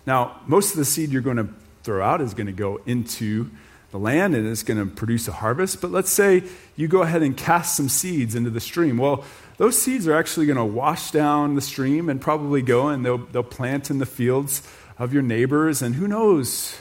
Now, 0.06 0.42
most 0.48 0.72
of 0.72 0.78
the 0.78 0.86
seed 0.86 1.12
you're 1.12 1.22
going 1.22 1.38
to 1.38 1.50
throw 1.84 2.04
out 2.04 2.22
is 2.22 2.34
going 2.34 2.48
to 2.48 2.54
go 2.54 2.82
into 2.86 3.50
the 3.92 4.00
land 4.00 4.36
and 4.36 4.48
it's 4.48 4.64
going 4.64 4.80
to 4.80 4.86
produce 4.86 5.28
a 5.28 5.32
harvest. 5.32 5.82
But 5.82 5.92
let's 5.92 6.12
say 6.12 6.44
you 6.76 6.88
go 6.88 7.02
ahead 7.02 7.22
and 7.22 7.36
cast 7.36 7.76
some 7.76 7.90
seeds 7.90 8.36
into 8.36 8.50
the 8.50 8.60
stream. 8.60 8.98
Well, 8.98 9.24
those 9.58 9.82
seeds 9.82 10.08
are 10.08 10.16
actually 10.16 10.46
going 10.48 10.58
to 10.58 10.66
wash 10.66 11.12
down 11.12 11.56
the 11.56 11.62
stream 11.62 12.10
and 12.10 12.20
probably 12.20 12.62
go 12.62 12.90
and 12.90 13.06
they'll, 13.06 13.18
they'll 13.18 13.44
plant 13.44 13.90
in 13.90 14.00
the 14.00 14.06
fields 14.06 14.62
of 14.98 15.14
your 15.14 15.24
neighbors, 15.24 15.82
and 15.82 15.96
who 15.96 16.08
knows 16.08 16.78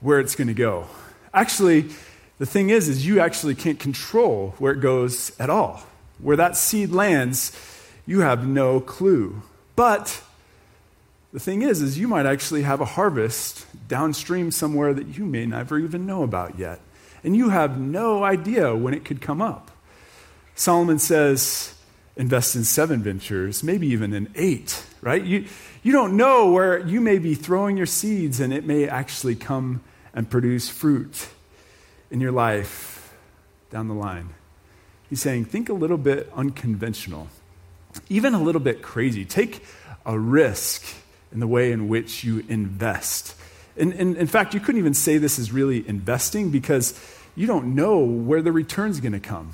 where 0.00 0.18
it's 0.18 0.34
going 0.34 0.48
to 0.48 0.54
go. 0.54 0.86
Actually, 1.32 1.90
the 2.38 2.46
thing 2.46 2.70
is, 2.70 2.88
is 2.88 3.06
you 3.06 3.20
actually 3.20 3.54
can't 3.54 3.78
control 3.78 4.54
where 4.58 4.72
it 4.72 4.80
goes 4.80 5.32
at 5.38 5.48
all. 5.48 5.82
Where 6.18 6.36
that 6.36 6.56
seed 6.56 6.90
lands, 6.90 7.52
you 8.06 8.20
have 8.20 8.46
no 8.46 8.80
clue. 8.80 9.42
But 9.74 10.22
the 11.32 11.40
thing 11.40 11.62
is, 11.62 11.80
is 11.80 11.98
you 11.98 12.08
might 12.08 12.26
actually 12.26 12.62
have 12.62 12.80
a 12.80 12.84
harvest 12.84 13.66
downstream 13.88 14.50
somewhere 14.50 14.94
that 14.94 15.18
you 15.18 15.24
may 15.26 15.46
never 15.46 15.78
even 15.78 16.06
know 16.06 16.22
about 16.22 16.58
yet. 16.58 16.80
and 17.24 17.36
you 17.36 17.48
have 17.48 17.80
no 17.80 18.22
idea 18.22 18.76
when 18.76 18.94
it 18.94 19.04
could 19.04 19.20
come 19.20 19.42
up. 19.42 19.72
Solomon 20.54 20.98
says, 21.00 21.74
invest 22.16 22.54
in 22.54 22.62
seven 22.62 23.02
ventures, 23.02 23.64
maybe 23.64 23.88
even 23.88 24.14
in 24.14 24.30
eight, 24.36 24.86
right? 25.00 25.24
You, 25.24 25.46
you 25.82 25.92
don't 25.92 26.16
know 26.16 26.52
where 26.52 26.78
you 26.86 27.00
may 27.00 27.18
be 27.18 27.34
throwing 27.34 27.76
your 27.76 27.86
seeds 27.86 28.38
and 28.38 28.52
it 28.52 28.64
may 28.64 28.88
actually 28.88 29.34
come 29.34 29.82
and 30.14 30.30
produce 30.30 30.68
fruit 30.68 31.28
in 32.16 32.20
your 32.22 32.32
life 32.32 33.12
down 33.68 33.88
the 33.88 33.94
line. 33.94 34.30
He's 35.10 35.20
saying, 35.20 35.44
think 35.44 35.68
a 35.68 35.74
little 35.74 35.98
bit 35.98 36.32
unconventional, 36.34 37.28
even 38.08 38.32
a 38.32 38.42
little 38.42 38.62
bit 38.62 38.80
crazy. 38.80 39.26
Take 39.26 39.62
a 40.06 40.18
risk 40.18 40.82
in 41.30 41.40
the 41.40 41.46
way 41.46 41.72
in 41.72 41.88
which 41.88 42.24
you 42.24 42.42
invest. 42.48 43.34
And, 43.76 43.92
and 43.92 44.16
in 44.16 44.26
fact, 44.26 44.54
you 44.54 44.60
couldn't 44.60 44.78
even 44.78 44.94
say 44.94 45.18
this 45.18 45.38
is 45.38 45.52
really 45.52 45.86
investing 45.86 46.48
because 46.48 46.98
you 47.34 47.46
don't 47.46 47.74
know 47.74 47.98
where 47.98 48.40
the 48.40 48.50
return's 48.50 48.98
going 48.98 49.12
to 49.12 49.20
come. 49.20 49.52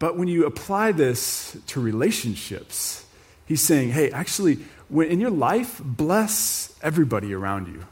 But 0.00 0.18
when 0.18 0.26
you 0.26 0.46
apply 0.46 0.90
this 0.90 1.56
to 1.68 1.80
relationships, 1.80 3.06
he's 3.46 3.60
saying, 3.60 3.90
hey, 3.90 4.10
actually, 4.10 4.58
when, 4.88 5.06
in 5.06 5.20
your 5.20 5.30
life, 5.30 5.80
bless 5.80 6.76
everybody 6.82 7.32
around 7.32 7.68
you. 7.68 7.84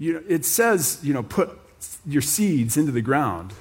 You 0.00 0.14
know, 0.14 0.22
it 0.26 0.46
says, 0.46 0.98
you 1.02 1.12
know, 1.12 1.22
put 1.22 1.50
your 2.06 2.22
seeds 2.22 2.78
into 2.78 2.90
the 2.90 3.02
ground. 3.02 3.52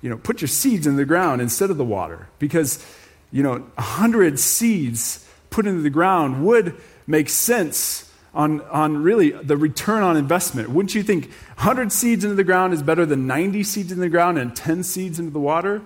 You 0.00 0.08
know, 0.08 0.16
put 0.16 0.40
your 0.40 0.48
seeds 0.48 0.86
in 0.86 0.96
the 0.96 1.04
ground 1.04 1.42
instead 1.42 1.70
of 1.70 1.76
the 1.76 1.84
water. 1.84 2.28
Because, 2.38 2.84
you 3.30 3.42
know, 3.42 3.64
a 3.76 3.82
hundred 3.82 4.40
seeds 4.40 5.28
put 5.50 5.66
into 5.66 5.82
the 5.82 5.90
ground 5.90 6.44
would 6.46 6.74
make 7.06 7.28
sense 7.28 8.10
on, 8.32 8.62
on 8.62 9.02
really 9.02 9.30
the 9.30 9.58
return 9.58 10.02
on 10.02 10.16
investment. 10.16 10.70
Wouldn't 10.70 10.94
you 10.94 11.02
think 11.02 11.26
100 11.56 11.92
seeds 11.92 12.24
into 12.24 12.34
the 12.34 12.44
ground 12.44 12.72
is 12.72 12.82
better 12.82 13.04
than 13.04 13.26
90 13.26 13.62
seeds 13.62 13.92
in 13.92 14.00
the 14.00 14.08
ground 14.08 14.38
and 14.38 14.56
10 14.56 14.82
seeds 14.84 15.18
into 15.18 15.32
the 15.32 15.40
water? 15.40 15.82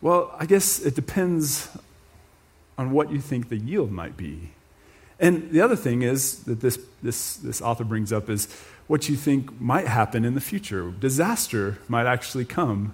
Well, 0.00 0.32
I 0.38 0.46
guess 0.46 0.78
it 0.78 0.94
depends 0.94 1.68
on 2.78 2.92
what 2.92 3.10
you 3.10 3.20
think 3.20 3.48
the 3.48 3.58
yield 3.58 3.90
might 3.90 4.16
be. 4.16 4.52
And 5.18 5.50
the 5.50 5.60
other 5.60 5.76
thing 5.76 6.00
is 6.00 6.44
that 6.44 6.60
this, 6.60 6.78
this, 7.02 7.36
this 7.36 7.60
author 7.60 7.84
brings 7.84 8.10
up 8.12 8.30
is 8.30 8.48
what 8.90 9.08
you 9.08 9.14
think 9.14 9.60
might 9.60 9.86
happen 9.86 10.24
in 10.24 10.34
the 10.34 10.40
future. 10.40 10.90
Disaster 10.90 11.78
might 11.86 12.06
actually 12.06 12.44
come 12.44 12.92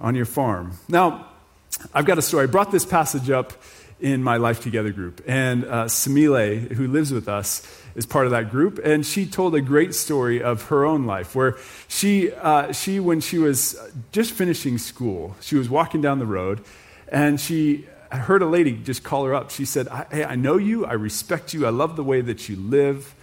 on 0.00 0.14
your 0.14 0.24
farm. 0.24 0.78
Now, 0.88 1.26
I've 1.92 2.04
got 2.04 2.18
a 2.18 2.22
story. 2.22 2.44
I 2.44 2.46
brought 2.46 2.70
this 2.70 2.86
passage 2.86 3.30
up 3.30 3.52
in 3.98 4.22
my 4.22 4.36
Life 4.36 4.60
Together 4.60 4.92
group. 4.92 5.20
And 5.26 5.64
uh, 5.64 5.86
Samile, 5.86 6.70
who 6.74 6.86
lives 6.86 7.12
with 7.12 7.28
us, 7.28 7.66
is 7.96 8.06
part 8.06 8.26
of 8.26 8.30
that 8.30 8.52
group. 8.52 8.78
And 8.84 9.04
she 9.04 9.26
told 9.26 9.56
a 9.56 9.60
great 9.60 9.92
story 9.92 10.40
of 10.40 10.62
her 10.66 10.84
own 10.84 11.04
life 11.04 11.34
where 11.34 11.56
she, 11.88 12.30
uh, 12.30 12.70
she 12.70 13.00
when 13.00 13.20
she 13.20 13.38
was 13.38 13.76
just 14.12 14.30
finishing 14.30 14.78
school, 14.78 15.34
she 15.40 15.56
was 15.56 15.68
walking 15.68 16.00
down 16.00 16.20
the 16.20 16.26
road 16.26 16.64
and 17.08 17.40
she 17.40 17.88
heard 18.12 18.42
a 18.42 18.46
lady 18.46 18.76
just 18.76 19.02
call 19.02 19.24
her 19.24 19.34
up. 19.34 19.50
She 19.50 19.64
said, 19.64 19.88
Hey, 20.12 20.22
I 20.22 20.36
know 20.36 20.58
you. 20.58 20.86
I 20.86 20.92
respect 20.92 21.52
you. 21.54 21.66
I 21.66 21.70
love 21.70 21.96
the 21.96 22.04
way 22.04 22.20
that 22.20 22.48
you 22.48 22.54
live. 22.54 23.16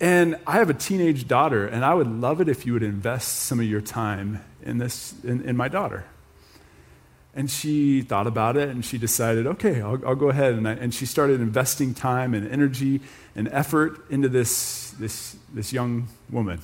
And 0.00 0.36
I 0.46 0.54
have 0.54 0.70
a 0.70 0.74
teenage 0.74 1.28
daughter, 1.28 1.66
and 1.66 1.84
I 1.84 1.94
would 1.94 2.08
love 2.08 2.40
it 2.40 2.48
if 2.48 2.66
you 2.66 2.72
would 2.72 2.82
invest 2.82 3.42
some 3.42 3.60
of 3.60 3.66
your 3.66 3.80
time 3.80 4.44
in, 4.62 4.78
this, 4.78 5.14
in, 5.22 5.42
in 5.42 5.56
my 5.56 5.68
daughter. 5.68 6.04
And 7.36 7.50
she 7.50 8.02
thought 8.02 8.28
about 8.28 8.56
it 8.56 8.68
and 8.68 8.84
she 8.84 8.96
decided, 8.96 9.46
okay, 9.46 9.80
I'll, 9.80 10.00
I'll 10.06 10.14
go 10.14 10.28
ahead. 10.28 10.54
And, 10.54 10.68
I, 10.68 10.72
and, 10.74 10.94
she 10.94 11.04
started 11.04 11.40
investing 11.40 11.92
time 11.92 12.32
and 12.32 12.48
energy 12.48 13.00
and 13.34 13.48
effort 13.48 14.08
into 14.08 14.28
this, 14.28 14.90
this, 15.00 15.36
this 15.52 15.72
young 15.72 16.06
woman. 16.30 16.60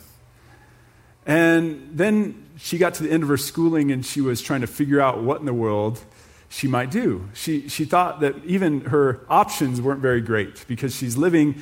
And 1.26 1.90
then 1.92 2.46
she 2.56 2.78
got 2.78 2.94
to 2.94 3.02
the 3.02 3.10
end 3.10 3.24
of 3.24 3.28
her 3.28 3.36
schooling 3.36 3.90
and 3.90 4.06
she 4.06 4.20
was 4.20 4.40
trying 4.40 4.60
to 4.60 4.68
figure 4.68 5.00
out 5.00 5.22
what 5.22 5.40
in 5.40 5.46
the 5.46 5.52
world 5.52 6.00
she 6.48 6.68
might 6.68 6.90
do. 6.92 7.28
She, 7.34 7.68
she 7.68 7.84
thought 7.84 8.20
that 8.20 8.36
even 8.44 8.82
her 8.82 9.20
options 9.28 9.80
weren't 9.80 10.00
very 10.00 10.20
great 10.20 10.64
because 10.68 10.94
she's 10.94 11.16
living 11.16 11.56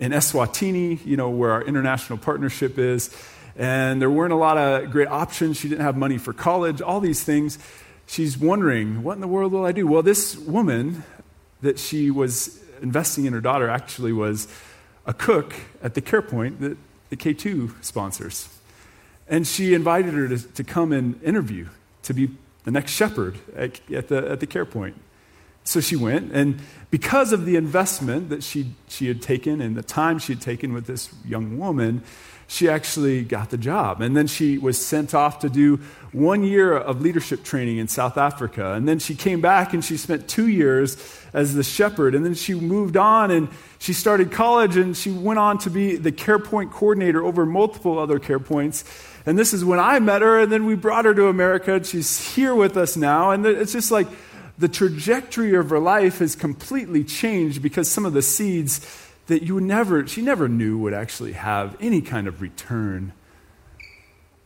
in 0.00 0.12
Eswatini, 0.12 1.04
you 1.04 1.16
know, 1.16 1.30
where 1.30 1.52
our 1.52 1.62
international 1.62 2.18
partnership 2.18 2.78
is. 2.78 3.14
And 3.56 4.02
there 4.02 4.10
weren't 4.10 4.32
a 4.32 4.36
lot 4.36 4.58
of 4.58 4.90
great 4.90 5.08
options. 5.08 5.58
She 5.58 5.68
didn't 5.68 5.84
have 5.84 5.96
money 5.96 6.18
for 6.18 6.32
college, 6.32 6.80
all 6.80 7.00
these 7.00 7.22
things 7.22 7.58
she's 8.06 8.38
wondering, 8.38 9.02
what 9.02 9.14
in 9.14 9.20
the 9.20 9.28
world 9.28 9.52
will 9.52 9.64
I 9.64 9.72
do? 9.72 9.86
Well, 9.86 10.02
this 10.02 10.36
woman 10.36 11.04
that 11.62 11.78
she 11.78 12.10
was 12.10 12.60
investing 12.82 13.24
in 13.24 13.32
her 13.32 13.40
daughter 13.40 13.68
actually 13.68 14.12
was 14.12 14.48
a 15.06 15.14
cook 15.14 15.54
at 15.82 15.94
the 15.94 16.00
care 16.00 16.22
point 16.22 16.60
that 16.60 16.76
the 17.10 17.16
K2 17.16 17.82
sponsors. 17.84 18.48
And 19.28 19.46
she 19.46 19.74
invited 19.74 20.14
her 20.14 20.28
to, 20.28 20.38
to 20.38 20.64
come 20.64 20.92
and 20.92 21.22
interview 21.22 21.68
to 22.02 22.14
be 22.14 22.30
the 22.64 22.70
next 22.70 22.92
shepherd 22.92 23.38
at, 23.56 23.80
at, 23.90 24.08
the, 24.08 24.30
at 24.30 24.40
the 24.40 24.46
care 24.46 24.66
point. 24.66 24.96
So 25.64 25.80
she 25.80 25.96
went, 25.96 26.32
and 26.32 26.60
because 26.90 27.32
of 27.32 27.46
the 27.46 27.56
investment 27.56 28.28
that 28.28 28.42
she, 28.42 28.74
she 28.86 29.08
had 29.08 29.22
taken 29.22 29.60
and 29.60 29.74
the 29.76 29.82
time 29.82 30.18
she 30.18 30.34
had 30.34 30.42
taken 30.42 30.72
with 30.72 30.86
this 30.86 31.12
young 31.24 31.58
woman, 31.58 32.02
she 32.46 32.68
actually 32.68 33.24
got 33.24 33.50
the 33.50 33.56
job. 33.56 34.00
And 34.00 34.16
then 34.16 34.26
she 34.26 34.58
was 34.58 34.84
sent 34.84 35.14
off 35.14 35.38
to 35.40 35.48
do 35.48 35.80
one 36.12 36.44
year 36.44 36.76
of 36.76 37.00
leadership 37.00 37.42
training 37.42 37.78
in 37.78 37.88
South 37.88 38.18
Africa. 38.18 38.74
And 38.74 38.86
then 38.86 38.98
she 38.98 39.14
came 39.14 39.40
back 39.40 39.72
and 39.72 39.84
she 39.84 39.96
spent 39.96 40.28
two 40.28 40.48
years 40.48 40.96
as 41.32 41.54
the 41.54 41.62
shepherd. 41.62 42.14
And 42.14 42.24
then 42.24 42.34
she 42.34 42.54
moved 42.54 42.96
on 42.96 43.30
and 43.30 43.48
she 43.78 43.92
started 43.92 44.30
college 44.30 44.76
and 44.76 44.96
she 44.96 45.10
went 45.10 45.38
on 45.38 45.58
to 45.58 45.70
be 45.70 45.96
the 45.96 46.12
care 46.12 46.38
point 46.38 46.70
coordinator 46.70 47.24
over 47.24 47.46
multiple 47.46 47.98
other 47.98 48.18
care 48.18 48.38
points. 48.38 48.84
And 49.26 49.38
this 49.38 49.54
is 49.54 49.64
when 49.64 49.80
I 49.80 49.98
met 50.00 50.20
her, 50.20 50.40
and 50.40 50.52
then 50.52 50.66
we 50.66 50.74
brought 50.74 51.06
her 51.06 51.14
to 51.14 51.28
America. 51.28 51.74
And 51.74 51.86
she's 51.86 52.34
here 52.34 52.54
with 52.54 52.76
us 52.76 52.94
now. 52.94 53.30
And 53.30 53.46
it's 53.46 53.72
just 53.72 53.90
like 53.90 54.06
the 54.58 54.68
trajectory 54.68 55.54
of 55.54 55.70
her 55.70 55.78
life 55.78 56.18
has 56.18 56.36
completely 56.36 57.04
changed 57.04 57.62
because 57.62 57.90
some 57.90 58.04
of 58.04 58.12
the 58.12 58.22
seeds 58.22 58.80
that 59.26 59.42
you 59.42 59.60
never, 59.60 60.06
she 60.06 60.22
never 60.22 60.48
knew 60.48 60.78
would 60.78 60.94
actually 60.94 61.32
have 61.32 61.76
any 61.80 62.00
kind 62.00 62.26
of 62.26 62.40
return 62.40 63.12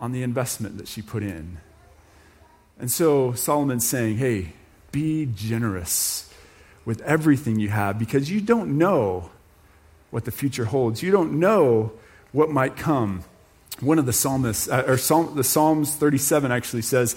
on 0.00 0.12
the 0.12 0.22
investment 0.22 0.78
that 0.78 0.88
she 0.88 1.02
put 1.02 1.22
in. 1.22 1.58
And 2.78 2.90
so 2.90 3.32
Solomon's 3.32 3.86
saying, 3.86 4.18
hey, 4.18 4.52
be 4.92 5.26
generous 5.26 6.32
with 6.84 7.00
everything 7.02 7.58
you 7.58 7.68
have 7.68 7.98
because 7.98 8.30
you 8.30 8.40
don't 8.40 8.78
know 8.78 9.30
what 10.10 10.24
the 10.24 10.30
future 10.30 10.64
holds. 10.64 11.02
You 11.02 11.10
don't 11.10 11.38
know 11.38 11.92
what 12.32 12.50
might 12.50 12.76
come. 12.76 13.24
One 13.80 13.98
of 13.98 14.06
the 14.06 14.12
psalmists, 14.12 14.68
uh, 14.68 14.84
or 14.86 14.96
Psalm, 14.96 15.36
the 15.36 15.44
Psalms 15.44 15.94
37 15.94 16.50
actually 16.50 16.82
says, 16.82 17.14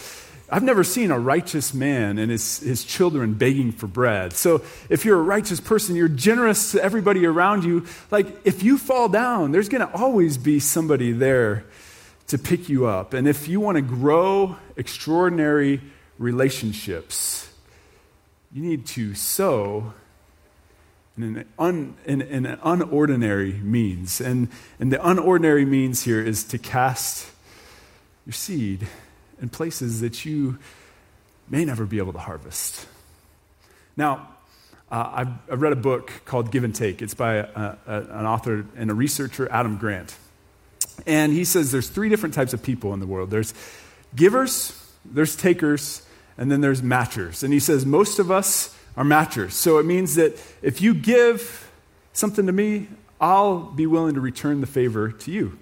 I've 0.53 0.63
never 0.63 0.83
seen 0.83 1.11
a 1.11 1.17
righteous 1.17 1.73
man 1.73 2.17
and 2.17 2.29
his, 2.29 2.59
his 2.59 2.83
children 2.83 3.35
begging 3.35 3.71
for 3.71 3.87
bread. 3.87 4.33
So 4.33 4.61
if 4.89 5.05
you're 5.05 5.17
a 5.17 5.23
righteous 5.23 5.61
person, 5.61 5.95
you're 5.95 6.09
generous 6.09 6.73
to 6.73 6.83
everybody 6.83 7.25
around 7.25 7.63
you. 7.63 7.85
Like 8.11 8.27
if 8.43 8.61
you 8.61 8.77
fall 8.77 9.07
down, 9.07 9.53
there's 9.53 9.69
going 9.69 9.87
to 9.87 9.93
always 9.95 10.37
be 10.37 10.59
somebody 10.59 11.13
there 11.13 11.63
to 12.27 12.37
pick 12.37 12.67
you 12.67 12.85
up. 12.85 13.13
And 13.13 13.29
if 13.29 13.47
you 13.47 13.61
want 13.61 13.77
to 13.77 13.81
grow 13.81 14.57
extraordinary 14.75 15.81
relationships, 16.17 17.49
you 18.51 18.61
need 18.61 18.85
to 18.87 19.15
sow 19.15 19.93
in 21.15 21.23
an, 21.23 21.45
un, 21.57 21.95
in, 22.05 22.21
in 22.21 22.45
an 22.45 22.57
unordinary 22.57 23.61
means. 23.63 24.19
And, 24.19 24.49
and 24.81 24.91
the 24.91 24.97
unordinary 24.97 25.65
means 25.65 26.03
here 26.03 26.21
is 26.21 26.43
to 26.45 26.57
cast 26.57 27.29
your 28.25 28.33
seed 28.33 28.89
in 29.41 29.49
places 29.49 30.01
that 30.01 30.25
you 30.25 30.57
may 31.49 31.65
never 31.65 31.85
be 31.85 31.97
able 31.97 32.13
to 32.13 32.19
harvest. 32.19 32.87
Now, 33.97 34.29
uh, 34.91 35.09
I've, 35.13 35.27
I've, 35.51 35.61
read 35.61 35.73
a 35.73 35.77
book 35.77 36.11
called 36.25 36.51
Give 36.51 36.63
and 36.63 36.75
Take. 36.75 37.01
It's 37.01 37.13
by 37.13 37.35
a, 37.35 37.45
a, 37.45 37.77
an 37.87 38.25
author 38.25 38.65
and 38.75 38.91
a 38.91 38.93
researcher, 38.93 39.49
Adam 39.51 39.77
Grant. 39.77 40.15
And 41.05 41.31
he 41.31 41.45
says 41.45 41.71
there's 41.71 41.87
three 41.87 42.09
different 42.09 42.35
types 42.35 42.53
of 42.53 42.61
people 42.61 42.93
in 42.93 42.99
the 42.99 43.07
world 43.07 43.29
there's 43.29 43.53
givers, 44.15 44.77
there's 45.05 45.35
takers, 45.35 46.05
and 46.37 46.51
then 46.51 46.61
there's 46.61 46.81
matchers. 46.81 47.43
And 47.43 47.53
he 47.53 47.59
says 47.59 47.85
most 47.85 48.19
of 48.19 48.29
us 48.29 48.75
are 48.97 49.05
matchers. 49.05 49.51
So 49.51 49.77
it 49.77 49.85
means 49.85 50.15
that 50.15 50.33
if 50.61 50.81
you 50.81 50.93
give 50.93 51.71
something 52.13 52.45
to 52.45 52.51
me, 52.51 52.87
I'll 53.19 53.59
be 53.59 53.87
willing 53.87 54.15
to 54.15 54.21
return 54.21 54.61
the 54.61 54.67
favor 54.67 55.11
to 55.11 55.31
you. 55.31 55.57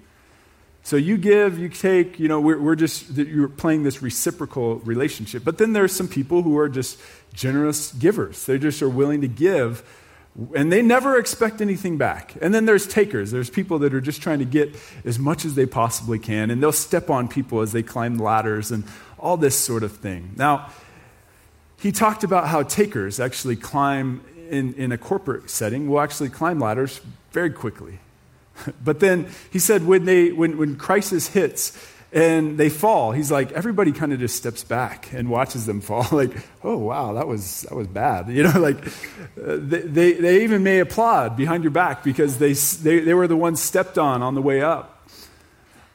So 0.82 0.96
you 0.96 1.18
give, 1.18 1.58
you 1.58 1.68
take, 1.68 2.18
you 2.18 2.26
know, 2.26 2.40
we're, 2.40 2.58
we're 2.58 2.74
just, 2.74 3.10
you're 3.10 3.48
playing 3.48 3.82
this 3.82 4.02
reciprocal 4.02 4.76
relationship. 4.76 5.44
But 5.44 5.58
then 5.58 5.72
there's 5.72 5.92
some 5.92 6.08
people 6.08 6.42
who 6.42 6.58
are 6.58 6.68
just 6.68 6.98
generous 7.34 7.92
givers. 7.92 8.46
They 8.46 8.58
just 8.58 8.80
are 8.82 8.88
willing 8.88 9.20
to 9.20 9.28
give, 9.28 9.84
and 10.56 10.72
they 10.72 10.80
never 10.80 11.18
expect 11.18 11.60
anything 11.60 11.98
back. 11.98 12.34
And 12.40 12.54
then 12.54 12.64
there's 12.64 12.86
takers. 12.86 13.30
There's 13.30 13.50
people 13.50 13.78
that 13.80 13.92
are 13.92 14.00
just 14.00 14.22
trying 14.22 14.38
to 14.38 14.44
get 14.44 14.74
as 15.04 15.18
much 15.18 15.44
as 15.44 15.54
they 15.54 15.66
possibly 15.66 16.18
can, 16.18 16.50
and 16.50 16.62
they'll 16.62 16.72
step 16.72 17.10
on 17.10 17.28
people 17.28 17.60
as 17.60 17.72
they 17.72 17.82
climb 17.82 18.16
ladders 18.16 18.70
and 18.70 18.84
all 19.18 19.36
this 19.36 19.58
sort 19.58 19.82
of 19.82 19.92
thing. 19.98 20.32
Now, 20.36 20.70
he 21.78 21.92
talked 21.92 22.24
about 22.24 22.48
how 22.48 22.62
takers 22.62 23.20
actually 23.20 23.56
climb 23.56 24.22
in, 24.50 24.74
in 24.74 24.92
a 24.92 24.98
corporate 24.98 25.50
setting, 25.50 25.88
will 25.88 26.00
actually 26.00 26.30
climb 26.30 26.58
ladders 26.58 27.00
very 27.32 27.50
quickly. 27.50 28.00
But 28.84 29.00
then 29.00 29.28
he 29.50 29.58
said 29.58 29.86
when, 29.86 30.04
they, 30.04 30.32
when, 30.32 30.56
when 30.58 30.76
crisis 30.76 31.28
hits 31.28 31.76
and 32.12 32.58
they 32.58 32.68
fall, 32.68 33.12
he's 33.12 33.30
like, 33.30 33.52
everybody 33.52 33.92
kind 33.92 34.12
of 34.12 34.18
just 34.18 34.36
steps 34.36 34.64
back 34.64 35.12
and 35.12 35.28
watches 35.30 35.66
them 35.66 35.80
fall. 35.88 36.06
like, 36.12 36.32
oh, 36.64 36.76
wow, 36.76 37.14
that 37.14 37.26
was, 37.26 37.62
that 37.62 37.74
was 37.74 37.86
bad. 37.86 38.28
You 38.28 38.44
know, 38.44 38.52
like 38.58 38.86
uh, 38.86 39.56
they, 39.58 40.12
they 40.12 40.44
even 40.44 40.62
may 40.62 40.80
applaud 40.80 41.36
behind 41.36 41.64
your 41.64 41.72
back 41.72 42.02
because 42.02 42.38
they, 42.38 42.52
they, 42.52 43.00
they 43.00 43.14
were 43.14 43.28
the 43.28 43.36
ones 43.36 43.60
stepped 43.60 43.98
on 43.98 44.22
on 44.22 44.34
the 44.34 44.42
way 44.42 44.62
up. 44.62 44.96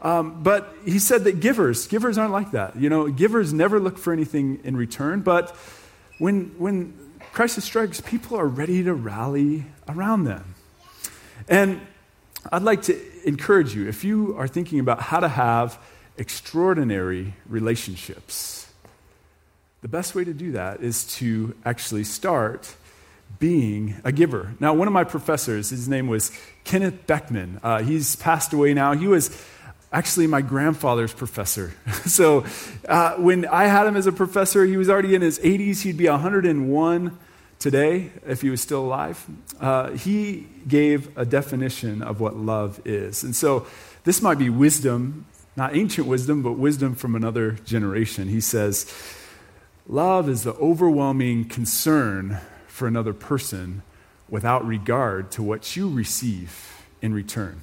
Um, 0.02 0.44
but 0.44 0.76
he 0.86 1.00
said 1.00 1.24
that 1.24 1.40
givers, 1.40 1.88
givers 1.88 2.18
aren't 2.18 2.32
like 2.32 2.52
that. 2.52 2.76
You 2.76 2.90
know, 2.90 3.10
givers 3.10 3.54
never 3.54 3.80
look 3.80 3.98
for 3.98 4.14
anything 4.14 4.60
in 4.64 4.78
return. 4.78 5.22
But 5.22 5.56
when, 6.20 6.54
when 6.60 6.94
crisis 7.34 7.66
strikes, 7.66 8.02
people 8.02 8.38
are 8.38 8.48
ready 8.48 8.84
to 8.84 8.94
rally 8.94 9.66
around 9.88 10.26
them. 10.26 10.54
And 11.48 11.82
I'd 12.52 12.62
like 12.62 12.84
to 12.84 13.28
encourage 13.28 13.74
you 13.74 13.88
if 13.88 14.04
you 14.04 14.36
are 14.38 14.48
thinking 14.48 14.80
about 14.80 15.02
how 15.02 15.20
to 15.20 15.28
have 15.28 15.80
extraordinary 16.18 17.34
relationships, 17.48 18.72
the 19.82 19.88
best 19.88 20.14
way 20.14 20.24
to 20.24 20.34
do 20.34 20.52
that 20.52 20.82
is 20.82 21.06
to 21.16 21.56
actually 21.66 22.04
start 22.04 22.76
being 23.40 23.96
a 24.04 24.12
giver. 24.12 24.54
Now, 24.60 24.74
one 24.74 24.88
of 24.88 24.94
my 24.94 25.04
professors, 25.04 25.72
his 25.72 25.90
name 25.90 26.08
was 26.08 26.32
Kenneth 26.64 27.08
Beckman. 27.08 27.60
Uh, 27.64 27.82
he's 27.82 28.16
passed 28.16 28.54
away 28.54 28.74
now. 28.74 28.94
He 28.94 29.08
was 29.08 29.44
actually 29.92 30.28
my 30.28 30.42
grandfather's 30.42 31.14
professor. 31.14 31.74
so 32.06 32.46
uh, 32.88 33.16
when 33.16 33.46
I 33.48 33.66
had 33.66 33.88
him 33.88 33.98
as 33.98 34.06
a 34.06 34.12
professor, 34.12 34.66
he 34.66 34.78
was 34.78 34.90
already 34.90 35.16
in 35.16 35.22
his 35.22 35.40
80s. 35.40 35.82
He'd 35.82 35.98
be 35.98 36.08
101 36.08 37.18
today 37.60 38.12
if 38.28 38.42
he 38.42 38.50
was 38.50 38.62
still 38.62 38.86
alive. 38.86 39.26
Uh, 39.60 39.92
he 39.92 40.48
gave 40.68 41.18
a 41.18 41.26
definition 41.26 42.02
of 42.02 42.20
what 42.20 42.36
love 42.36 42.82
is. 42.86 43.24
And 43.24 43.36
so 43.36 43.66
this 44.04 44.22
might 44.22 44.38
be 44.38 44.50
wisdom, 44.50 45.26
not 45.56 45.76
ancient 45.76 46.08
wisdom, 46.08 46.42
but 46.42 46.54
wisdom 46.54 46.96
from 46.96 47.16
another 47.16 47.52
generation. 47.52 48.28
He 48.28 48.42
says, 48.42 48.92
Love 49.88 50.28
is 50.28 50.44
the 50.44 50.54
overwhelming 50.54 51.46
concern 51.46 52.40
for 52.68 52.88
another 52.88 53.14
person 53.14 53.84
without 54.28 54.66
regard 54.66 55.32
to 55.32 55.44
what 55.44 55.76
you 55.76 55.88
receive 55.88 56.84
in 57.02 57.14
return. 57.14 57.62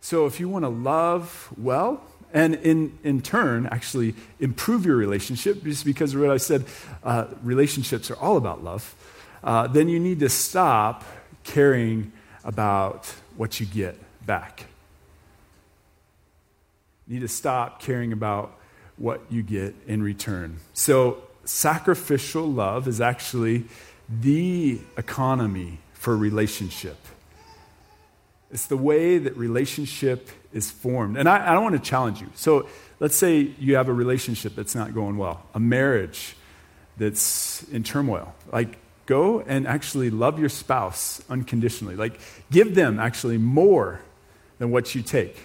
So 0.00 0.26
if 0.26 0.40
you 0.40 0.48
want 0.48 0.64
to 0.64 0.68
love 0.68 1.52
well, 1.56 2.02
and 2.32 2.54
in, 2.56 2.98
in 3.04 3.20
turn, 3.20 3.66
actually 3.66 4.14
improve 4.40 4.86
your 4.86 4.96
relationship, 4.96 5.62
just 5.64 5.84
because 5.84 6.14
of 6.14 6.20
what 6.20 6.30
I 6.30 6.38
said, 6.38 6.64
uh, 7.04 7.26
relationships 7.42 8.10
are 8.10 8.16
all 8.16 8.36
about 8.36 8.64
love, 8.64 8.94
uh, 9.44 9.66
then 9.66 9.88
you 9.88 10.00
need 10.00 10.20
to 10.20 10.28
stop 10.28 11.04
caring 11.44 12.12
about 12.44 13.06
what 13.36 13.60
you 13.60 13.66
get 13.66 13.96
back. 14.24 14.66
You 17.06 17.14
need 17.14 17.20
to 17.20 17.28
stop 17.28 17.82
caring 17.82 18.12
about 18.12 18.58
what 18.96 19.20
you 19.30 19.42
get 19.42 19.74
in 19.86 20.02
return. 20.02 20.58
So, 20.74 21.22
sacrificial 21.44 22.46
love 22.46 22.86
is 22.86 23.00
actually 23.00 23.64
the 24.08 24.80
economy 24.96 25.78
for 25.92 26.16
relationship. 26.16 26.96
It's 28.52 28.66
the 28.66 28.76
way 28.76 29.18
that 29.18 29.36
relationship 29.36 30.28
is 30.52 30.70
formed. 30.70 31.16
And 31.16 31.28
I, 31.28 31.50
I 31.50 31.54
don't 31.54 31.62
want 31.64 31.82
to 31.82 31.90
challenge 31.90 32.20
you. 32.20 32.28
So 32.34 32.68
let's 33.00 33.16
say 33.16 33.50
you 33.58 33.76
have 33.76 33.88
a 33.88 33.92
relationship 33.92 34.54
that's 34.54 34.74
not 34.74 34.94
going 34.94 35.16
well, 35.16 35.42
a 35.54 35.60
marriage 35.60 36.36
that's 36.98 37.64
in 37.70 37.82
turmoil. 37.82 38.34
Like, 38.52 38.76
go 39.06 39.40
and 39.40 39.66
actually 39.66 40.10
love 40.10 40.38
your 40.38 40.50
spouse 40.50 41.22
unconditionally. 41.30 41.96
Like, 41.96 42.20
give 42.50 42.74
them 42.74 43.00
actually 43.00 43.38
more 43.38 44.00
than 44.58 44.70
what 44.70 44.94
you 44.94 45.02
take. 45.02 45.36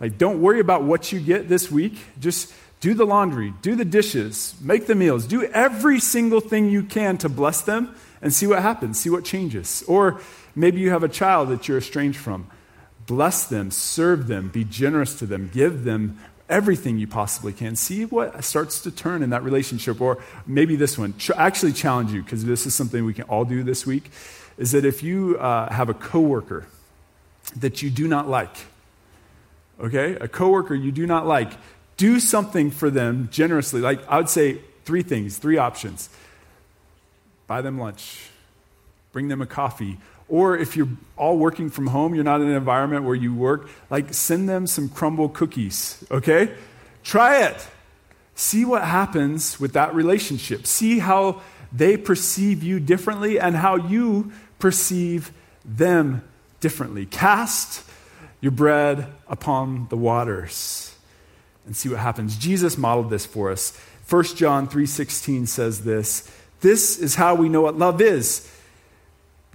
Like, 0.00 0.18
don't 0.18 0.40
worry 0.40 0.58
about 0.58 0.82
what 0.82 1.12
you 1.12 1.20
get 1.20 1.48
this 1.48 1.70
week. 1.70 1.98
Just 2.18 2.52
do 2.80 2.94
the 2.94 3.04
laundry, 3.04 3.54
do 3.62 3.76
the 3.76 3.84
dishes, 3.84 4.54
make 4.60 4.86
the 4.86 4.94
meals, 4.96 5.26
do 5.26 5.44
every 5.44 6.00
single 6.00 6.40
thing 6.40 6.68
you 6.68 6.82
can 6.82 7.16
to 7.18 7.28
bless 7.28 7.62
them 7.62 7.94
and 8.20 8.32
see 8.32 8.46
what 8.46 8.60
happens, 8.60 8.98
see 8.98 9.10
what 9.10 9.24
changes. 9.24 9.84
Or 9.86 10.20
Maybe 10.54 10.80
you 10.80 10.90
have 10.90 11.02
a 11.02 11.08
child 11.08 11.48
that 11.48 11.68
you're 11.68 11.78
estranged 11.78 12.18
from. 12.18 12.46
Bless 13.06 13.44
them, 13.44 13.70
serve 13.70 14.26
them, 14.26 14.48
be 14.48 14.64
generous 14.64 15.18
to 15.18 15.26
them, 15.26 15.50
give 15.52 15.84
them 15.84 16.18
everything 16.48 16.98
you 16.98 17.06
possibly 17.06 17.52
can. 17.52 17.74
See 17.74 18.04
what 18.04 18.44
starts 18.44 18.82
to 18.82 18.90
turn 18.90 19.22
in 19.22 19.30
that 19.30 19.42
relationship. 19.42 20.00
Or 20.00 20.22
maybe 20.46 20.76
this 20.76 20.98
one. 20.98 21.16
Ch- 21.16 21.30
actually 21.30 21.72
challenge 21.72 22.12
you, 22.12 22.22
because 22.22 22.44
this 22.44 22.66
is 22.66 22.74
something 22.74 23.04
we 23.04 23.14
can 23.14 23.24
all 23.24 23.44
do 23.44 23.62
this 23.62 23.86
week, 23.86 24.10
is 24.58 24.72
that 24.72 24.84
if 24.84 25.02
you 25.02 25.38
uh, 25.38 25.72
have 25.72 25.88
a 25.88 25.94
coworker 25.94 26.66
that 27.56 27.82
you 27.82 27.90
do 27.90 28.06
not 28.06 28.28
like, 28.28 28.54
okay, 29.80 30.14
a 30.16 30.28
coworker 30.28 30.74
you 30.74 30.92
do 30.92 31.06
not 31.06 31.26
like, 31.26 31.52
do 31.96 32.20
something 32.20 32.70
for 32.70 32.90
them 32.90 33.28
generously. 33.32 33.80
Like 33.80 34.06
I 34.08 34.16
would 34.18 34.28
say 34.28 34.58
three 34.84 35.02
things, 35.02 35.38
three 35.38 35.56
options. 35.56 36.08
Buy 37.46 37.62
them 37.62 37.78
lunch, 37.78 38.30
bring 39.12 39.28
them 39.28 39.42
a 39.42 39.46
coffee, 39.46 39.98
or 40.32 40.56
if 40.56 40.78
you're 40.78 40.88
all 41.18 41.36
working 41.36 41.68
from 41.68 41.88
home, 41.88 42.14
you're 42.14 42.24
not 42.24 42.40
in 42.40 42.48
an 42.48 42.56
environment 42.56 43.04
where 43.04 43.14
you 43.14 43.34
work, 43.34 43.68
like 43.90 44.14
send 44.14 44.48
them 44.48 44.66
some 44.66 44.88
Crumbl 44.88 45.30
cookies, 45.30 46.02
okay? 46.10 46.54
Try 47.04 47.42
it. 47.42 47.68
See 48.34 48.64
what 48.64 48.82
happens 48.82 49.60
with 49.60 49.74
that 49.74 49.94
relationship. 49.94 50.66
See 50.66 51.00
how 51.00 51.42
they 51.70 51.98
perceive 51.98 52.62
you 52.62 52.80
differently 52.80 53.38
and 53.38 53.56
how 53.56 53.76
you 53.76 54.32
perceive 54.58 55.32
them 55.66 56.22
differently. 56.60 57.04
Cast 57.04 57.84
your 58.40 58.52
bread 58.52 59.08
upon 59.28 59.88
the 59.90 59.98
waters 59.98 60.94
and 61.66 61.76
see 61.76 61.90
what 61.90 61.98
happens. 61.98 62.38
Jesus 62.38 62.78
modeled 62.78 63.10
this 63.10 63.26
for 63.26 63.50
us. 63.50 63.78
1 64.08 64.34
John 64.36 64.66
3:16 64.66 65.46
says 65.46 65.82
this, 65.82 66.26
"This 66.62 66.98
is 66.98 67.16
how 67.16 67.34
we 67.34 67.50
know 67.50 67.60
what 67.60 67.78
love 67.78 68.00
is." 68.00 68.48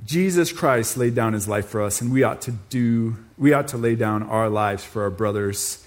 Jesus 0.06 0.52
Christ 0.52 0.98
laid 0.98 1.16
down 1.16 1.34
his 1.34 1.48
life 1.48 1.68
for 1.68 1.82
us, 1.82 2.02
and 2.02 2.12
we 2.12 2.24
ought 2.24 2.42
to 2.42 2.52
do, 2.52 3.18
we 3.38 3.54
ought 3.54 3.68
to 3.70 3.78
lay 3.78 3.96
down 3.96 4.24
our 4.24 4.50
lives 4.50 4.84
for 4.84 5.04
our 5.04 5.10
brothers 5.10 5.86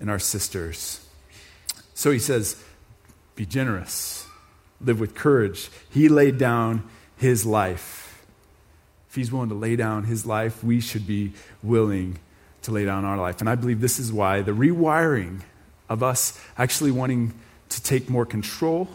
and 0.00 0.10
our 0.10 0.18
sisters. 0.18 1.06
So 1.94 2.10
he 2.10 2.18
says, 2.18 2.62
be 3.36 3.46
generous, 3.46 4.26
live 4.80 5.00
with 5.00 5.14
courage. 5.14 5.70
He 5.90 6.08
laid 6.08 6.38
down 6.38 6.88
his 7.16 7.46
life. 7.46 8.24
If 9.08 9.14
he's 9.14 9.30
willing 9.30 9.50
to 9.50 9.54
lay 9.54 9.76
down 9.76 10.04
his 10.04 10.26
life, 10.26 10.62
we 10.64 10.80
should 10.80 11.06
be 11.06 11.32
willing 11.62 12.18
to 12.62 12.72
lay 12.72 12.84
down 12.84 13.04
our 13.04 13.16
life. 13.16 13.40
And 13.40 13.48
I 13.48 13.54
believe 13.54 13.80
this 13.80 13.98
is 13.98 14.12
why 14.12 14.42
the 14.42 14.52
rewiring 14.52 15.42
of 15.88 16.02
us 16.02 16.40
actually 16.56 16.90
wanting 16.90 17.34
to 17.68 17.82
take 17.82 18.08
more 18.08 18.26
control 18.26 18.88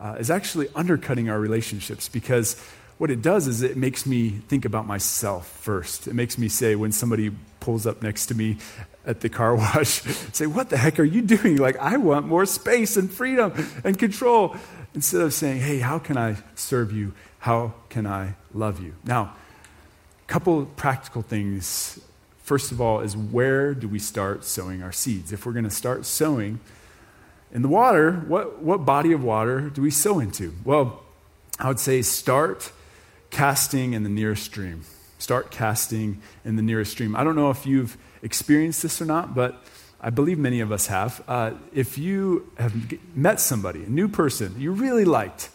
uh, 0.00 0.16
is 0.18 0.30
actually 0.30 0.68
undercutting 0.74 1.28
our 1.28 1.40
relationships 1.40 2.08
because 2.08 2.62
what 2.98 3.12
it 3.12 3.22
does 3.22 3.46
is 3.46 3.62
it 3.62 3.76
makes 3.76 4.04
me 4.06 4.30
think 4.48 4.64
about 4.64 4.86
myself 4.86 5.48
first. 5.48 6.08
It 6.08 6.14
makes 6.14 6.36
me 6.36 6.48
say, 6.48 6.74
when 6.74 6.90
somebody 6.90 7.30
pulls 7.60 7.86
up 7.86 8.02
next 8.02 8.26
to 8.26 8.34
me 8.34 8.58
at 9.06 9.20
the 9.20 9.28
car 9.28 9.54
wash, 9.56 10.02
say, 10.32 10.46
What 10.46 10.68
the 10.68 10.76
heck 10.76 10.98
are 10.98 11.04
you 11.04 11.22
doing? 11.22 11.56
Like, 11.56 11.76
I 11.76 11.96
want 11.96 12.26
more 12.26 12.44
space 12.44 12.96
and 12.96 13.10
freedom 13.10 13.52
and 13.84 13.98
control. 13.98 14.56
Instead 14.94 15.20
of 15.20 15.32
saying, 15.32 15.60
Hey, 15.60 15.78
how 15.78 15.98
can 15.98 16.16
I 16.16 16.36
serve 16.56 16.92
you? 16.92 17.14
How 17.38 17.72
can 17.88 18.06
I 18.06 18.34
love 18.52 18.82
you? 18.82 18.94
Now, 19.04 19.22
a 19.22 20.26
couple 20.26 20.66
practical 20.66 21.22
things. 21.22 22.00
First 22.42 22.72
of 22.72 22.80
all, 22.80 23.00
is 23.00 23.16
where 23.16 23.74
do 23.74 23.86
we 23.88 24.00
start 24.00 24.42
sowing 24.42 24.82
our 24.82 24.92
seeds? 24.92 25.32
If 25.32 25.46
we're 25.46 25.52
going 25.52 25.64
to 25.64 25.70
start 25.70 26.04
sowing 26.04 26.58
in 27.52 27.62
the 27.62 27.68
water, 27.68 28.12
what, 28.12 28.60
what 28.60 28.84
body 28.84 29.12
of 29.12 29.22
water 29.22 29.70
do 29.70 29.82
we 29.82 29.90
sow 29.90 30.18
into? 30.18 30.54
Well, 30.64 31.02
I 31.60 31.68
would 31.68 31.78
say 31.78 32.02
start 32.02 32.72
casting 33.30 33.92
in 33.92 34.02
the 34.02 34.08
nearest 34.08 34.44
stream. 34.44 34.82
Start 35.18 35.50
casting 35.50 36.20
in 36.44 36.56
the 36.56 36.62
nearest 36.62 36.92
stream. 36.92 37.16
I 37.16 37.24
don't 37.24 37.36
know 37.36 37.50
if 37.50 37.66
you've 37.66 37.96
experienced 38.22 38.82
this 38.82 39.02
or 39.02 39.04
not, 39.04 39.34
but 39.34 39.62
I 40.00 40.10
believe 40.10 40.38
many 40.38 40.60
of 40.60 40.70
us 40.70 40.86
have. 40.86 41.22
Uh, 41.26 41.52
if 41.72 41.98
you 41.98 42.50
have 42.56 42.74
met 43.16 43.40
somebody, 43.40 43.82
a 43.82 43.88
new 43.88 44.08
person 44.08 44.54
you 44.58 44.72
really 44.72 45.04
liked, 45.04 45.50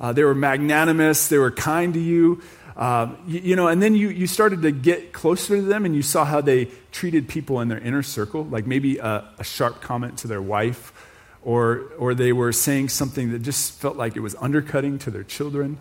uh, 0.00 0.12
they 0.12 0.24
were 0.24 0.34
magnanimous, 0.34 1.28
they 1.28 1.38
were 1.38 1.52
kind 1.52 1.94
to 1.94 2.00
you, 2.00 2.42
uh, 2.76 3.14
you, 3.26 3.40
you, 3.40 3.56
know, 3.56 3.68
and 3.68 3.80
then 3.80 3.94
you, 3.94 4.08
you 4.08 4.26
started 4.26 4.62
to 4.62 4.70
get 4.70 5.12
closer 5.12 5.56
to 5.56 5.62
them 5.62 5.86
and 5.86 5.96
you 5.96 6.02
saw 6.02 6.24
how 6.24 6.40
they 6.40 6.66
treated 6.92 7.28
people 7.28 7.60
in 7.60 7.68
their 7.68 7.78
inner 7.78 8.02
circle, 8.02 8.44
like 8.44 8.66
maybe 8.66 8.98
a, 8.98 9.26
a 9.38 9.44
sharp 9.44 9.80
comment 9.80 10.18
to 10.18 10.28
their 10.28 10.42
wife, 10.42 10.92
or, 11.42 11.84
or 11.98 12.14
they 12.14 12.32
were 12.32 12.52
saying 12.52 12.88
something 12.88 13.30
that 13.32 13.38
just 13.38 13.72
felt 13.80 13.96
like 13.96 14.16
it 14.16 14.20
was 14.20 14.34
undercutting 14.40 14.98
to 14.98 15.10
their 15.10 15.22
children. 15.22 15.78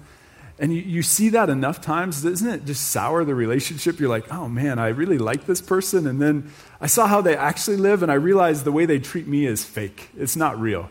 And 0.57 0.73
you, 0.73 0.81
you 0.81 1.03
see 1.03 1.29
that 1.29 1.49
enough 1.49 1.81
times, 1.81 2.23
doesn't 2.23 2.47
it 2.47 2.65
just 2.65 2.89
sour 2.89 3.25
the 3.25 3.35
relationship? 3.35 3.99
You're 3.99 4.09
like, 4.09 4.31
oh 4.31 4.47
man, 4.47 4.79
I 4.79 4.87
really 4.87 5.17
like 5.17 5.45
this 5.45 5.61
person. 5.61 6.07
And 6.07 6.21
then 6.21 6.51
I 6.79 6.87
saw 6.87 7.07
how 7.07 7.21
they 7.21 7.35
actually 7.35 7.77
live, 7.77 8.03
and 8.03 8.11
I 8.11 8.15
realized 8.15 8.63
the 8.63 8.71
way 8.71 8.85
they 8.85 8.99
treat 8.99 9.27
me 9.27 9.45
is 9.45 9.65
fake. 9.65 10.09
It's 10.17 10.35
not 10.35 10.59
real. 10.59 10.89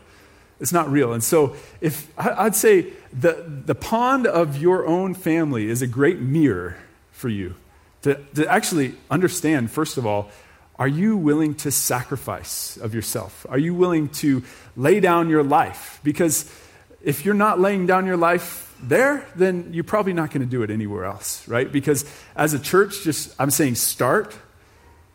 It's 0.61 0.73
not 0.73 0.91
real. 0.91 1.13
And 1.13 1.25
so, 1.25 1.57
if 1.81 2.13
I'd 2.19 2.55
say 2.55 2.93
the, 3.13 3.45
the 3.67 3.75
pond 3.75 4.27
of 4.27 4.57
your 4.57 4.87
own 4.87 5.15
family 5.15 5.69
is 5.69 5.83
a 5.83 5.87
great 5.87 6.21
mirror 6.21 6.77
for 7.11 7.29
you 7.29 7.55
to, 8.03 8.15
to 8.35 8.47
actually 8.47 8.95
understand, 9.11 9.71
first 9.71 9.97
of 9.99 10.07
all, 10.07 10.31
are 10.77 10.89
you 10.89 11.17
willing 11.17 11.55
to 11.57 11.71
sacrifice 11.71 12.77
of 12.77 12.95
yourself? 12.95 13.47
Are 13.49 13.59
you 13.59 13.75
willing 13.75 14.09
to 14.11 14.43
lay 14.77 15.01
down 15.01 15.29
your 15.29 15.43
life? 15.43 16.01
Because 16.03 16.51
if 17.03 17.25
you're 17.25 17.35
not 17.35 17.61
laying 17.61 17.87
down 17.87 18.07
your 18.07 18.17
life 18.17 18.64
there, 18.83 19.27
then 19.35 19.71
you're 19.73 19.85
probably 19.85 20.13
not 20.13 20.31
going 20.31 20.43
to 20.43 20.51
do 20.51 20.63
it 20.63 20.71
anywhere 20.71 21.05
else, 21.05 21.47
right? 21.49 21.71
Because 21.71 22.05
as 22.37 22.55
a 22.55 22.59
church, 22.59 23.03
just 23.03 23.35
I'm 23.39 23.51
saying 23.51 23.77
start. 23.77 24.37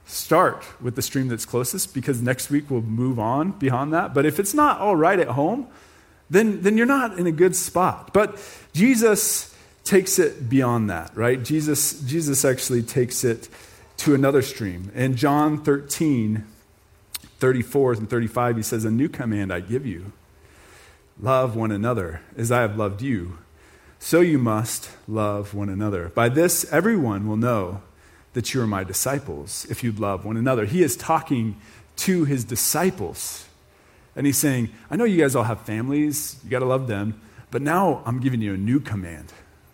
Start 0.06 0.66
with 0.82 0.96
the 0.96 1.04
stream 1.04 1.28
that's 1.28 1.46
closest 1.46 1.94
because 1.94 2.20
next 2.20 2.50
week 2.50 2.72
we'll 2.72 2.82
move 2.82 3.20
on 3.20 3.52
beyond 3.52 3.94
that. 3.94 4.12
But 4.14 4.26
if 4.26 4.40
it's 4.40 4.56
not 4.56 4.80
all 4.80 4.96
right 4.96 5.20
at 5.20 5.28
home, 5.28 5.68
then, 6.32 6.62
then 6.64 6.78
you're 6.78 6.88
not 6.88 7.20
in 7.20 7.28
a 7.28 7.32
good 7.32 7.56
spot. 7.56 8.12
But 8.12 8.40
Jesus 8.74 9.56
takes 9.84 10.18
it 10.18 10.50
beyond 10.50 10.90
that, 10.90 11.16
right? 11.16 11.44
Jesus, 11.44 12.02
Jesus 12.02 12.44
actually 12.44 12.82
takes 12.82 13.24
it 13.24 13.50
to 13.98 14.16
another 14.16 14.42
stream. 14.42 14.92
In 14.96 15.16
John 15.16 15.64
13, 15.64 16.44
34 17.40 17.94
and 17.94 18.10
35, 18.10 18.58
he 18.58 18.64
says, 18.64 18.86
A 18.86 18.92
new 18.92 19.10
command 19.10 19.54
I 19.54 19.60
give 19.60 19.86
you 19.86 20.12
love 21.22 21.56
one 21.56 21.72
another 21.72 22.22
as 22.38 22.52
I 22.52 22.62
have 22.62 22.78
loved 22.78 23.02
you. 23.02 23.38
So 24.00 24.22
you 24.22 24.40
must 24.40 24.90
love 25.08 25.54
one 25.54 25.70
another. 25.70 26.10
By 26.10 26.30
this, 26.30 26.66
everyone 26.72 27.28
will 27.28 27.38
know 27.38 27.82
that 28.34 28.54
you 28.54 28.62
are 28.62 28.68
my 28.68 28.84
disciples 28.84 29.68
if 29.70 29.84
you 29.84 29.92
love 29.92 30.24
one 30.26 30.38
another. 30.38 30.66
He 30.66 30.82
is 30.82 30.96
talking 30.96 31.60
to 31.98 32.24
his 32.24 32.46
disciples. 32.46 33.46
And 34.16 34.26
he's 34.26 34.38
saying, 34.38 34.70
I 34.90 34.96
know 34.96 35.04
you 35.04 35.18
guys 35.18 35.36
all 35.36 35.44
have 35.44 35.62
families, 35.62 36.40
you 36.44 36.50
got 36.50 36.60
to 36.60 36.66
love 36.66 36.88
them, 36.88 37.20
but 37.52 37.62
now 37.62 38.02
I'm 38.06 38.20
giving 38.20 38.42
you 38.42 38.54
a 38.54 38.58
new 38.58 38.80
command 38.80 39.34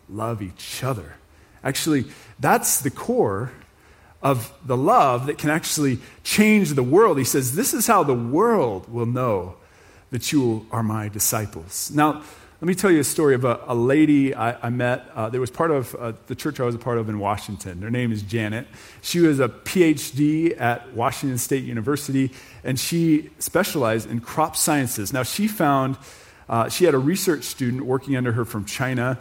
love 0.09 0.41
each 0.41 0.83
other. 0.83 1.15
Actually, 1.63 2.05
that's 2.39 2.81
the 2.81 2.91
core 2.91 3.51
of 4.21 4.53
the 4.65 4.77
love 4.77 5.27
that 5.27 5.37
can 5.37 5.49
actually 5.49 5.99
change 6.23 6.73
the 6.73 6.83
world. 6.83 7.17
He 7.17 7.23
says, 7.23 7.55
This 7.55 7.73
is 7.73 7.87
how 7.87 8.03
the 8.03 8.13
world 8.13 8.91
will 8.91 9.05
know 9.05 9.55
that 10.11 10.31
you 10.31 10.67
are 10.71 10.83
my 10.83 11.09
disciples. 11.09 11.91
Now, 11.93 12.23
let 12.61 12.67
me 12.67 12.73
tell 12.73 12.89
you 12.89 13.01
a 13.01 13.03
story 13.03 13.35
of 13.35 13.43
a, 13.43 13.59
a 13.67 13.75
lady 13.75 14.33
I, 14.33 14.67
I 14.67 14.69
met 14.69 15.09
uh, 15.13 15.27
that 15.29 15.39
was 15.39 15.51
part 15.51 15.71
of 15.71 15.93
uh, 15.95 16.13
the 16.27 16.35
church 16.35 16.61
I 16.61 16.63
was 16.63 16.73
a 16.73 16.79
part 16.79 16.97
of 16.97 17.09
in 17.09 17.19
Washington. 17.19 17.81
Her 17.81 17.91
name 17.91 18.13
is 18.13 18.21
Janet. 18.21 18.65
She 19.01 19.19
was 19.19 19.41
a 19.41 19.49
PhD 19.49 20.59
at 20.59 20.93
Washington 20.93 21.37
State 21.37 21.65
University, 21.65 22.31
and 22.63 22.79
she 22.79 23.29
specialized 23.39 24.09
in 24.09 24.21
crop 24.21 24.55
sciences. 24.55 25.11
Now, 25.11 25.23
she 25.23 25.49
found, 25.49 25.97
uh, 26.47 26.69
she 26.69 26.85
had 26.85 26.93
a 26.93 26.97
research 26.97 27.43
student 27.43 27.85
working 27.85 28.15
under 28.15 28.31
her 28.31 28.45
from 28.45 28.63
China 28.63 29.19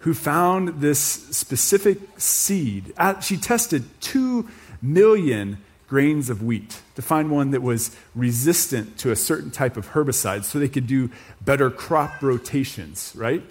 who 0.00 0.12
found 0.12 0.82
this 0.82 0.98
specific 1.00 1.98
seed. 2.18 2.92
She 3.22 3.38
tested 3.38 3.84
two 4.02 4.46
million 4.82 5.56
grains 5.88 6.30
of 6.30 6.42
wheat 6.42 6.80
to 6.94 7.02
find 7.02 7.30
one 7.30 7.50
that 7.50 7.62
was 7.62 7.94
resistant 8.14 8.98
to 8.98 9.10
a 9.10 9.16
certain 9.16 9.50
type 9.50 9.76
of 9.76 9.90
herbicide 9.90 10.44
so 10.44 10.58
they 10.58 10.68
could 10.68 10.86
do 10.86 11.10
better 11.40 11.70
crop 11.70 12.22
rotations, 12.22 13.12
right? 13.14 13.42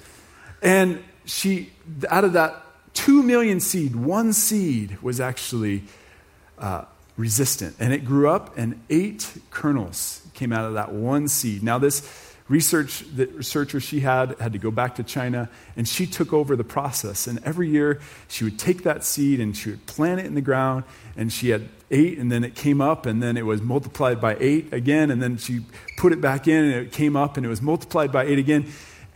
And 0.62 1.04
she, 1.26 1.72
out 2.10 2.24
of 2.24 2.34
that 2.34 2.64
two 2.94 3.24
million 3.24 3.60
seed, 3.60 3.96
one 3.96 4.34
seed 4.34 5.02
was 5.02 5.20
actually 5.20 5.84
uh, 6.58 6.86
resistant. 7.18 7.76
And 7.80 7.94
it 7.94 8.06
grew 8.06 8.30
up, 8.30 8.58
and 8.58 8.82
eight 8.90 9.32
kernels 9.52 10.22
came 10.34 10.52
out 10.52 10.66
of 10.66 10.74
that 10.74 10.92
one 10.92 11.28
seed. 11.28 11.64
Now, 11.64 11.78
this 11.78 12.33
research 12.50 13.04
the 13.16 13.28
researcher 13.28 13.80
she 13.80 14.02
had 14.02 14.38
had 14.40 14.54
to 14.54 14.60
go 14.60 14.72
back 14.72 14.96
to 14.96 15.04
China, 15.04 15.50
and 15.76 15.88
she 15.88 16.06
took 16.06 16.34
over 16.34 16.56
the 16.56 16.64
process. 16.64 17.28
And 17.28 17.40
every 17.44 17.70
year, 17.70 18.02
she 18.28 18.44
would 18.44 18.60
take 18.60 18.84
that 18.84 19.04
seed 19.04 19.40
and 19.40 19.56
she 19.56 19.72
would 19.72 19.86
plant 19.86 20.20
it 20.20 20.26
in 20.26 20.36
the 20.36 20.42
ground, 20.42 20.84
and 21.16 21.32
she 21.32 21.50
had 21.50 21.70
eight, 21.90 22.18
and 22.18 22.32
then 22.32 22.44
it 22.44 22.56
came 22.56 22.82
up, 22.82 23.06
and 23.06 23.22
then 23.22 23.38
it 23.38 23.46
was 23.46 23.62
multiplied 23.62 24.20
by 24.20 24.36
eight 24.40 24.74
again, 24.74 25.12
and 25.12 25.22
then 25.22 25.38
she 25.38 25.62
put 25.98 26.12
it 26.12 26.20
back 26.20 26.48
in, 26.48 26.64
and 26.64 26.74
it 26.74 26.92
came 26.92 27.16
up, 27.16 27.38
and 27.38 27.46
it 27.46 27.50
was 27.50 27.62
multiplied 27.62 28.12
by 28.12 28.26
eight 28.26 28.40
again. 28.40 28.66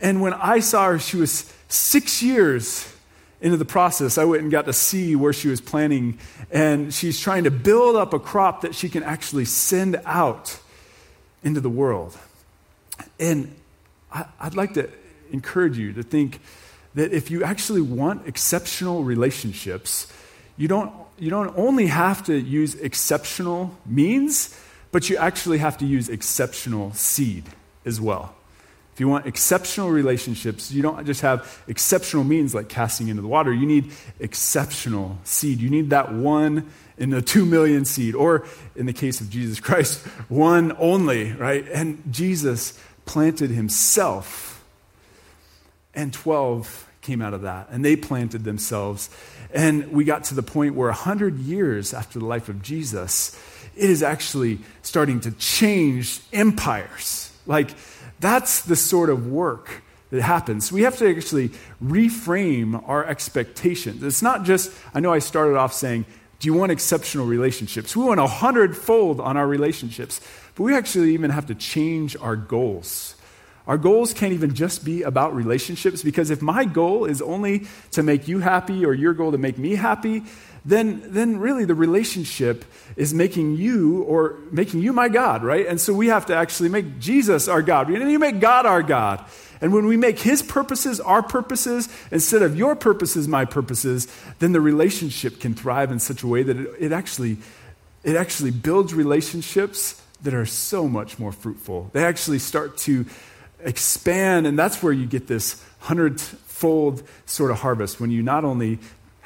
And 0.00 0.22
when 0.22 0.32
I 0.32 0.60
saw 0.60 0.86
her, 0.88 0.98
she 0.98 1.16
was 1.16 1.52
six 1.68 2.22
years 2.22 2.94
into 3.40 3.56
the 3.56 3.64
process. 3.64 4.16
I 4.16 4.24
went 4.24 4.42
and 4.42 4.50
got 4.50 4.66
to 4.66 4.72
see 4.72 5.16
where 5.16 5.32
she 5.32 5.48
was 5.48 5.60
planting, 5.60 6.18
and 6.50 6.94
she's 6.94 7.20
trying 7.20 7.44
to 7.44 7.50
build 7.50 7.96
up 7.96 8.12
a 8.12 8.18
crop 8.18 8.62
that 8.62 8.74
she 8.74 8.88
can 8.88 9.02
actually 9.02 9.44
send 9.44 10.00
out 10.04 10.60
into 11.42 11.60
the 11.60 11.70
world. 11.70 12.16
And 13.18 13.54
I, 14.12 14.26
would 14.44 14.56
like 14.56 14.74
to 14.74 14.88
encourage 15.32 15.78
you 15.78 15.92
to 15.92 16.02
think 16.02 16.40
that 16.94 17.12
if 17.12 17.30
you 17.30 17.44
actually 17.44 17.80
want 17.80 18.26
exceptional 18.26 19.04
relationships, 19.04 20.12
you 20.56 20.68
don't, 20.68 20.92
you 21.18 21.30
don't 21.30 21.56
only 21.56 21.86
have 21.86 22.24
to 22.24 22.38
use 22.38 22.74
exceptional 22.74 23.76
means, 23.86 24.58
but 24.90 25.08
you 25.10 25.16
actually 25.16 25.58
have 25.58 25.78
to 25.78 25.86
use 25.86 26.08
exceptional 26.08 26.92
seed 26.92 27.44
as 27.84 28.00
well. 28.00 28.34
If 28.98 29.00
you 29.00 29.06
want 29.06 29.26
exceptional 29.26 29.90
relationships, 29.90 30.72
you 30.72 30.82
don't 30.82 31.06
just 31.06 31.20
have 31.20 31.62
exceptional 31.68 32.24
means 32.24 32.52
like 32.52 32.68
casting 32.68 33.06
into 33.06 33.22
the 33.22 33.28
water. 33.28 33.52
You 33.52 33.64
need 33.64 33.92
exceptional 34.18 35.18
seed. 35.22 35.60
You 35.60 35.70
need 35.70 35.90
that 35.90 36.12
one 36.12 36.68
in 36.96 37.10
the 37.10 37.22
two 37.22 37.46
million 37.46 37.84
seed, 37.84 38.16
or 38.16 38.44
in 38.74 38.86
the 38.86 38.92
case 38.92 39.20
of 39.20 39.30
Jesus 39.30 39.60
Christ, 39.60 40.04
one 40.28 40.74
only, 40.80 41.32
right? 41.34 41.64
And 41.68 42.02
Jesus 42.10 42.76
planted 43.06 43.50
himself, 43.50 44.64
and 45.94 46.12
12 46.12 46.88
came 47.00 47.22
out 47.22 47.34
of 47.34 47.42
that, 47.42 47.68
and 47.70 47.84
they 47.84 47.94
planted 47.94 48.42
themselves. 48.42 49.10
And 49.54 49.92
we 49.92 50.02
got 50.02 50.24
to 50.24 50.34
the 50.34 50.42
point 50.42 50.74
where 50.74 50.88
100 50.88 51.38
years 51.38 51.94
after 51.94 52.18
the 52.18 52.24
life 52.24 52.48
of 52.48 52.62
Jesus, 52.62 53.40
it 53.76 53.90
is 53.90 54.02
actually 54.02 54.58
starting 54.82 55.20
to 55.20 55.30
change 55.30 56.18
empires. 56.32 57.32
Like, 57.46 57.70
that's 58.20 58.62
the 58.62 58.76
sort 58.76 59.10
of 59.10 59.28
work 59.28 59.82
that 60.10 60.22
happens. 60.22 60.72
We 60.72 60.82
have 60.82 60.96
to 60.98 61.08
actually 61.08 61.50
reframe 61.82 62.82
our 62.88 63.04
expectations. 63.04 64.02
It's 64.02 64.22
not 64.22 64.44
just, 64.44 64.72
I 64.94 65.00
know 65.00 65.12
I 65.12 65.18
started 65.18 65.56
off 65.56 65.72
saying, 65.72 66.06
do 66.40 66.46
you 66.46 66.54
want 66.54 66.72
exceptional 66.72 67.26
relationships? 67.26 67.96
We 67.96 68.04
want 68.04 68.20
a 68.20 68.26
hundredfold 68.26 69.20
on 69.20 69.36
our 69.36 69.46
relationships. 69.46 70.20
But 70.54 70.62
we 70.62 70.74
actually 70.74 71.14
even 71.14 71.30
have 71.30 71.46
to 71.46 71.54
change 71.54 72.16
our 72.16 72.36
goals. 72.36 73.16
Our 73.66 73.76
goals 73.76 74.14
can't 74.14 74.32
even 74.32 74.54
just 74.54 74.82
be 74.82 75.02
about 75.02 75.34
relationships 75.34 76.02
because 76.02 76.30
if 76.30 76.40
my 76.40 76.64
goal 76.64 77.04
is 77.04 77.20
only 77.20 77.66
to 77.90 78.02
make 78.02 78.26
you 78.26 78.38
happy 78.38 78.86
or 78.86 78.94
your 78.94 79.12
goal 79.12 79.32
to 79.32 79.38
make 79.38 79.58
me 79.58 79.74
happy, 79.74 80.22
then, 80.68 81.02
then 81.06 81.38
really 81.38 81.64
the 81.64 81.74
relationship 81.74 82.64
is 82.94 83.14
making 83.14 83.56
you 83.56 84.02
or 84.02 84.36
making 84.50 84.80
you 84.80 84.92
my 84.92 85.08
God, 85.08 85.42
right? 85.42 85.66
And 85.66 85.80
so 85.80 85.94
we 85.94 86.08
have 86.08 86.26
to 86.26 86.36
actually 86.36 86.68
make 86.68 86.98
Jesus 86.98 87.48
our 87.48 87.62
God. 87.62 87.88
And 87.88 88.10
you 88.10 88.18
make 88.18 88.38
God 88.38 88.66
our 88.66 88.82
God. 88.82 89.24
And 89.62 89.72
when 89.72 89.86
we 89.86 89.96
make 89.96 90.18
his 90.18 90.42
purposes 90.42 91.00
our 91.00 91.22
purposes 91.22 91.88
instead 92.10 92.42
of 92.42 92.54
your 92.54 92.76
purposes 92.76 93.26
my 93.26 93.46
purposes, 93.46 94.08
then 94.40 94.52
the 94.52 94.60
relationship 94.60 95.40
can 95.40 95.54
thrive 95.54 95.90
in 95.90 96.00
such 96.00 96.22
a 96.22 96.26
way 96.26 96.42
that 96.42 96.56
it, 96.58 96.68
it 96.78 96.92
actually 96.92 97.38
it 98.04 98.14
actually 98.14 98.50
builds 98.50 98.92
relationships 98.92 100.00
that 100.22 100.34
are 100.34 100.46
so 100.46 100.86
much 100.86 101.18
more 101.18 101.32
fruitful. 101.32 101.90
They 101.92 102.04
actually 102.04 102.38
start 102.38 102.76
to 102.78 103.06
expand, 103.64 104.46
and 104.46 104.58
that's 104.58 104.82
where 104.82 104.92
you 104.92 105.06
get 105.06 105.26
this 105.26 105.64
hundredfold 105.80 107.02
sort 107.26 107.50
of 107.50 107.58
harvest 107.58 108.00
when 108.00 108.10
you 108.10 108.22
not 108.22 108.44
only 108.44 108.78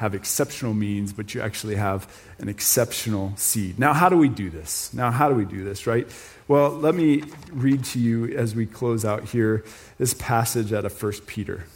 have 0.03 0.17
exceptional 0.17 0.75
means, 0.75 1.13
but 1.13 1.33
you 1.33 1.41
actually 1.41 1.77
have 1.77 2.13
an 2.41 2.49
exceptional 2.49 3.33
seed. 3.37 3.79
Now, 3.79 3.93
how 3.93 4.09
do 4.09 4.17
we 4.17 4.29
do 4.29 4.51
this? 4.51 4.93
Now, 4.93 5.13
how 5.13 5.29
do 5.29 5.37
we 5.37 5.45
do 5.45 5.63
this, 5.63 5.87
right? 5.87 6.09
Well, 6.49 6.71
let 6.71 6.97
me 6.97 7.23
read 7.53 7.85
to 7.85 8.01
you 8.01 8.37
as 8.37 8.57
we 8.57 8.67
close 8.67 9.05
out 9.05 9.27
here 9.27 9.65
this 9.99 10.13
passage 10.15 10.73
out 10.73 10.85
of 10.85 11.01
1 11.01 11.13
Peter. 11.29 11.67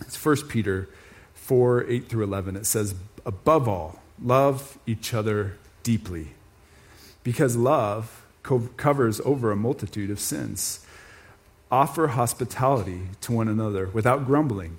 It's 0.00 0.24
1 0.24 0.46
Peter 0.46 0.88
4 1.34 1.90
8 1.90 2.08
through 2.08 2.22
11. 2.22 2.54
It 2.54 2.64
says, 2.64 2.94
Above 3.26 3.66
all, 3.66 4.00
love 4.22 4.78
each 4.86 5.12
other 5.12 5.58
deeply, 5.82 6.34
because 7.24 7.56
love 7.56 8.24
co- 8.44 8.68
covers 8.76 9.20
over 9.24 9.50
a 9.50 9.56
multitude 9.56 10.10
of 10.12 10.20
sins. 10.20 10.86
Offer 11.72 12.06
hospitality 12.08 13.08
to 13.22 13.32
one 13.32 13.48
another 13.48 13.88
without 13.88 14.26
grumbling. 14.26 14.78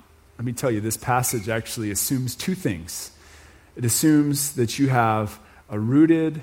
let 0.41 0.45
me 0.45 0.53
tell 0.53 0.71
you, 0.71 0.81
this 0.81 0.97
passage 0.97 1.49
actually 1.49 1.91
assumes 1.91 2.33
two 2.33 2.55
things. 2.55 3.11
It 3.75 3.85
assumes 3.85 4.53
that 4.53 4.79
you 4.79 4.89
have 4.89 5.39
a 5.69 5.77
rooted, 5.77 6.41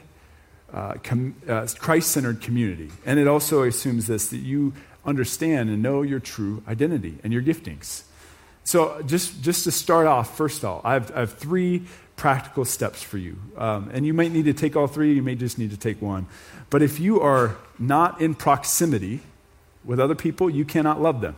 uh, 0.73 0.95
com- 1.03 1.35
uh, 1.49 1.67
Christ 1.81 2.13
centered 2.13 2.41
community. 2.41 2.93
And 3.05 3.19
it 3.19 3.27
also 3.27 3.65
assumes 3.65 4.07
this 4.07 4.29
that 4.29 4.37
you 4.37 4.73
understand 5.05 5.69
and 5.69 5.83
know 5.83 6.03
your 6.03 6.21
true 6.21 6.63
identity 6.69 7.19
and 7.25 7.33
your 7.33 7.43
giftings. 7.43 8.05
So, 8.63 9.03
just, 9.03 9.43
just 9.43 9.65
to 9.65 9.73
start 9.73 10.07
off, 10.07 10.37
first 10.37 10.63
of 10.63 10.67
all, 10.67 10.81
I 10.85 10.93
have, 10.93 11.11
I 11.11 11.19
have 11.19 11.33
three 11.33 11.83
practical 12.15 12.65
steps 12.65 13.03
for 13.03 13.19
you. 13.19 13.37
Um, 13.57 13.91
and 13.93 14.07
you 14.07 14.15
might 14.15 14.31
need 14.31 14.45
to 14.45 14.53
take 14.53 14.77
all 14.77 14.87
three, 14.87 15.13
you 15.13 15.25
may 15.25 15.35
just 15.35 15.59
need 15.59 15.73
to 15.73 15.77
take 15.77 16.01
one. 16.01 16.29
But 16.71 16.83
if 16.83 17.01
you 17.01 17.21
are 17.21 17.57
not 17.81 18.21
in 18.21 18.37
proximity 18.37 19.23
with 19.85 19.99
other 19.99 20.15
people, 20.15 20.49
you 20.49 20.65
cannot 20.65 21.01
love 21.01 21.21
them. 21.21 21.35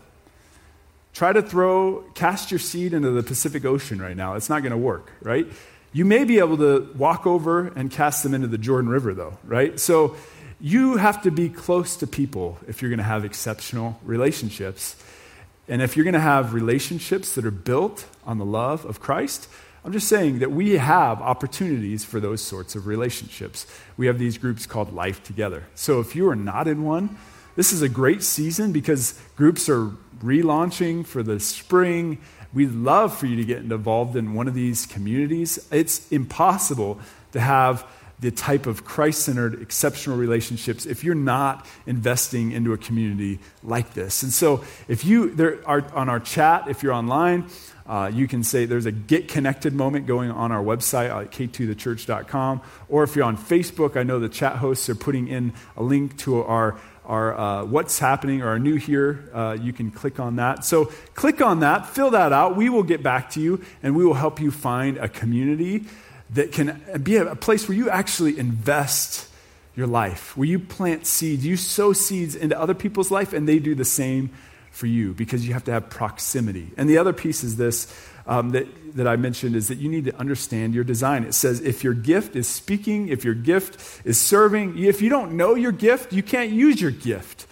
Try 1.12 1.32
to 1.32 1.42
throw, 1.42 2.02
cast 2.14 2.50
your 2.50 2.60
seed 2.60 2.92
into 2.92 3.10
the 3.10 3.22
Pacific 3.22 3.64
Ocean 3.64 4.00
right 4.00 4.16
now. 4.16 4.34
It's 4.34 4.48
not 4.48 4.62
going 4.62 4.72
to 4.72 4.78
work, 4.78 5.12
right? 5.22 5.46
You 5.92 6.04
may 6.04 6.24
be 6.24 6.38
able 6.38 6.56
to 6.58 6.92
walk 6.96 7.26
over 7.26 7.66
and 7.66 7.90
cast 7.90 8.22
them 8.22 8.32
into 8.32 8.46
the 8.46 8.58
Jordan 8.58 8.88
River, 8.88 9.12
though, 9.12 9.38
right? 9.44 9.78
So 9.80 10.14
you 10.60 10.98
have 10.98 11.22
to 11.22 11.30
be 11.30 11.48
close 11.48 11.96
to 11.96 12.06
people 12.06 12.58
if 12.68 12.80
you're 12.80 12.90
going 12.90 12.98
to 12.98 13.04
have 13.04 13.24
exceptional 13.24 13.98
relationships. 14.04 14.94
And 15.66 15.82
if 15.82 15.96
you're 15.96 16.04
going 16.04 16.14
to 16.14 16.20
have 16.20 16.54
relationships 16.54 17.34
that 17.34 17.44
are 17.44 17.50
built 17.50 18.06
on 18.24 18.38
the 18.38 18.44
love 18.44 18.84
of 18.84 19.00
Christ, 19.00 19.48
I'm 19.84 19.92
just 19.92 20.08
saying 20.08 20.40
that 20.40 20.52
we 20.52 20.76
have 20.76 21.22
opportunities 21.22 22.04
for 22.04 22.20
those 22.20 22.42
sorts 22.42 22.76
of 22.76 22.86
relationships. 22.86 23.66
We 23.96 24.06
have 24.06 24.18
these 24.18 24.36
groups 24.36 24.66
called 24.66 24.92
Life 24.92 25.22
Together. 25.22 25.64
So 25.74 26.00
if 26.00 26.14
you 26.14 26.28
are 26.28 26.36
not 26.36 26.68
in 26.68 26.84
one, 26.84 27.16
this 27.56 27.72
is 27.72 27.82
a 27.82 27.88
great 27.88 28.22
season 28.22 28.72
because 28.72 29.20
groups 29.36 29.68
are 29.68 29.90
relaunching 30.22 31.06
for 31.06 31.22
the 31.22 31.40
spring. 31.40 32.18
We'd 32.52 32.72
love 32.72 33.16
for 33.16 33.26
you 33.26 33.36
to 33.36 33.44
get 33.44 33.58
involved 33.58 34.16
in 34.16 34.34
one 34.34 34.48
of 34.48 34.54
these 34.54 34.86
communities. 34.86 35.58
It's 35.70 36.10
impossible 36.10 37.00
to 37.32 37.40
have 37.40 37.86
the 38.20 38.30
type 38.30 38.66
of 38.66 38.84
Christ 38.84 39.22
centered, 39.22 39.62
exceptional 39.62 40.18
relationships 40.18 40.84
if 40.84 41.02
you're 41.02 41.14
not 41.14 41.66
investing 41.86 42.52
into 42.52 42.72
a 42.72 42.76
community 42.76 43.38
like 43.62 43.94
this. 43.94 44.22
And 44.22 44.32
so, 44.32 44.62
if 44.88 45.04
you, 45.04 45.30
there 45.30 45.66
are 45.66 45.84
on 45.94 46.08
our 46.08 46.20
chat, 46.20 46.68
if 46.68 46.82
you're 46.82 46.92
online, 46.92 47.46
uh, 47.86 48.10
you 48.12 48.28
can 48.28 48.44
say 48.44 48.66
there's 48.66 48.86
a 48.86 48.92
get 48.92 49.26
connected 49.26 49.72
moment 49.72 50.06
going 50.06 50.30
on 50.30 50.52
our 50.52 50.62
website 50.62 51.10
at 51.10 51.32
k2thechurch.com. 51.32 52.60
Or 52.88 53.02
if 53.02 53.16
you're 53.16 53.24
on 53.24 53.36
Facebook, 53.36 53.96
I 53.96 54.02
know 54.02 54.20
the 54.20 54.28
chat 54.28 54.56
hosts 54.56 54.88
are 54.88 54.94
putting 54.94 55.26
in 55.26 55.52
a 55.76 55.82
link 55.82 56.16
to 56.18 56.42
our 56.42 56.78
our 57.10 57.36
uh, 57.36 57.64
what's 57.64 57.98
happening 57.98 58.40
or 58.40 58.50
are 58.50 58.58
new 58.58 58.76
here, 58.76 59.28
uh, 59.34 59.56
you 59.60 59.72
can 59.72 59.90
click 59.90 60.20
on 60.20 60.36
that. 60.36 60.64
So 60.64 60.86
click 61.14 61.42
on 61.42 61.60
that, 61.60 61.86
fill 61.88 62.10
that 62.10 62.32
out. 62.32 62.56
We 62.56 62.68
will 62.68 62.84
get 62.84 63.02
back 63.02 63.30
to 63.30 63.40
you 63.40 63.60
and 63.82 63.96
we 63.96 64.04
will 64.04 64.14
help 64.14 64.40
you 64.40 64.52
find 64.52 64.96
a 64.96 65.08
community 65.08 65.86
that 66.30 66.52
can 66.52 66.80
be 67.02 67.16
a, 67.16 67.32
a 67.32 67.36
place 67.36 67.68
where 67.68 67.76
you 67.76 67.90
actually 67.90 68.38
invest 68.38 69.28
your 69.74 69.88
life, 69.88 70.36
where 70.36 70.46
you 70.46 70.60
plant 70.60 71.04
seeds, 71.04 71.44
you 71.44 71.56
sow 71.56 71.92
seeds 71.92 72.36
into 72.36 72.58
other 72.58 72.74
people's 72.74 73.10
life, 73.10 73.32
and 73.32 73.48
they 73.48 73.58
do 73.58 73.74
the 73.74 73.84
same 73.84 74.30
for 74.70 74.86
you 74.86 75.12
because 75.12 75.46
you 75.46 75.52
have 75.52 75.64
to 75.64 75.72
have 75.72 75.90
proximity. 75.90 76.70
And 76.76 76.88
the 76.88 76.98
other 76.98 77.12
piece 77.12 77.42
is 77.42 77.56
this 77.56 77.92
um, 78.26 78.50
that, 78.50 78.68
that 78.94 79.06
I 79.06 79.16
mentioned 79.16 79.56
is 79.56 79.68
that 79.68 79.78
you 79.78 79.88
need 79.88 80.04
to 80.06 80.16
understand 80.16 80.74
your 80.74 80.84
design. 80.84 81.24
It 81.24 81.34
says 81.34 81.60
if 81.60 81.84
your 81.84 81.94
gift 81.94 82.36
is 82.36 82.48
speaking, 82.48 83.08
if 83.08 83.24
your 83.24 83.34
gift 83.34 84.02
is 84.04 84.18
serving, 84.18 84.78
if 84.78 85.02
you 85.02 85.08
don't 85.08 85.32
know 85.32 85.54
your 85.54 85.72
gift, 85.72 86.12
you 86.12 86.22
can't 86.22 86.50
use 86.50 86.80
your 86.80 86.90
gift. 86.90 87.46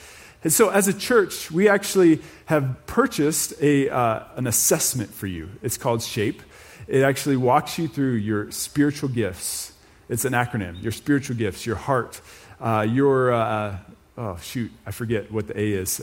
And 0.45 0.53
so, 0.53 0.69
as 0.69 0.87
a 0.87 0.95
church, 0.95 1.51
we 1.51 1.69
actually 1.69 2.21
have 2.47 2.87
purchased 2.87 3.55
a, 3.61 3.91
uh, 3.91 4.25
an 4.37 4.47
assessment 4.47 5.13
for 5.13 5.27
you. 5.27 5.49
It's 5.63 5.77
called 5.77 6.03
SHAPE. 6.03 6.43
It 6.87 7.03
actually 7.03 7.37
walks 7.37 7.77
you 7.79 7.89
through 7.89 8.15
your 8.15 8.51
spiritual 8.53 9.09
gifts. 9.09 9.73
It's 10.09 10.25
an 10.25 10.33
acronym 10.33 10.83
your 10.83 10.93
spiritual 10.93 11.37
gifts, 11.37 11.67
your 11.67 11.77
heart, 11.77 12.21
uh, 12.61 12.87
your, 12.89 13.33
uh, 13.33 13.79
oh, 14.17 14.37
shoot, 14.41 14.71
I 14.87 14.93
forget 14.93 15.31
what 15.31 15.49
the 15.49 15.61
A 15.61 15.73
is. 15.73 16.01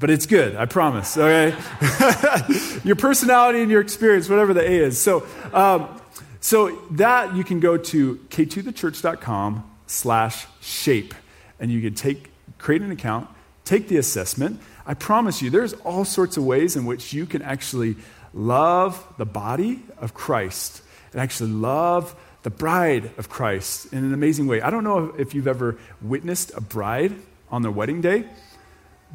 But 0.00 0.08
it's 0.08 0.24
good, 0.24 0.56
I 0.56 0.64
promise, 0.64 1.18
okay? 1.18 1.54
your 2.84 2.96
personality 2.96 3.60
and 3.60 3.70
your 3.70 3.82
experience, 3.82 4.30
whatever 4.30 4.54
the 4.54 4.62
A 4.62 4.78
is. 4.86 4.98
So, 4.98 5.26
um, 5.52 6.00
so 6.40 6.74
that 6.92 7.36
you 7.36 7.44
can 7.44 7.60
go 7.60 7.76
to 7.76 8.16
k2thechurch.com 8.30 9.70
slash 9.86 10.46
shape, 10.62 11.14
and 11.58 11.70
you 11.70 11.82
can 11.82 11.92
take, 11.92 12.30
create 12.56 12.80
an 12.80 12.90
account, 12.90 13.28
take 13.66 13.88
the 13.88 13.98
assessment. 13.98 14.58
I 14.86 14.94
promise 14.94 15.42
you, 15.42 15.50
there's 15.50 15.74
all 15.74 16.06
sorts 16.06 16.38
of 16.38 16.46
ways 16.46 16.76
in 16.76 16.86
which 16.86 17.12
you 17.12 17.26
can 17.26 17.42
actually 17.42 17.96
love 18.32 19.06
the 19.18 19.26
body 19.26 19.82
of 19.98 20.14
Christ 20.14 20.80
and 21.12 21.20
actually 21.20 21.50
love 21.50 22.16
the 22.42 22.50
bride 22.50 23.10
of 23.18 23.28
Christ 23.28 23.92
in 23.92 24.02
an 24.02 24.14
amazing 24.14 24.46
way. 24.46 24.62
I 24.62 24.70
don't 24.70 24.84
know 24.84 25.14
if 25.18 25.34
you've 25.34 25.46
ever 25.46 25.76
witnessed 26.00 26.52
a 26.56 26.62
bride 26.62 27.14
on 27.50 27.60
their 27.60 27.70
wedding 27.70 28.00
day. 28.00 28.24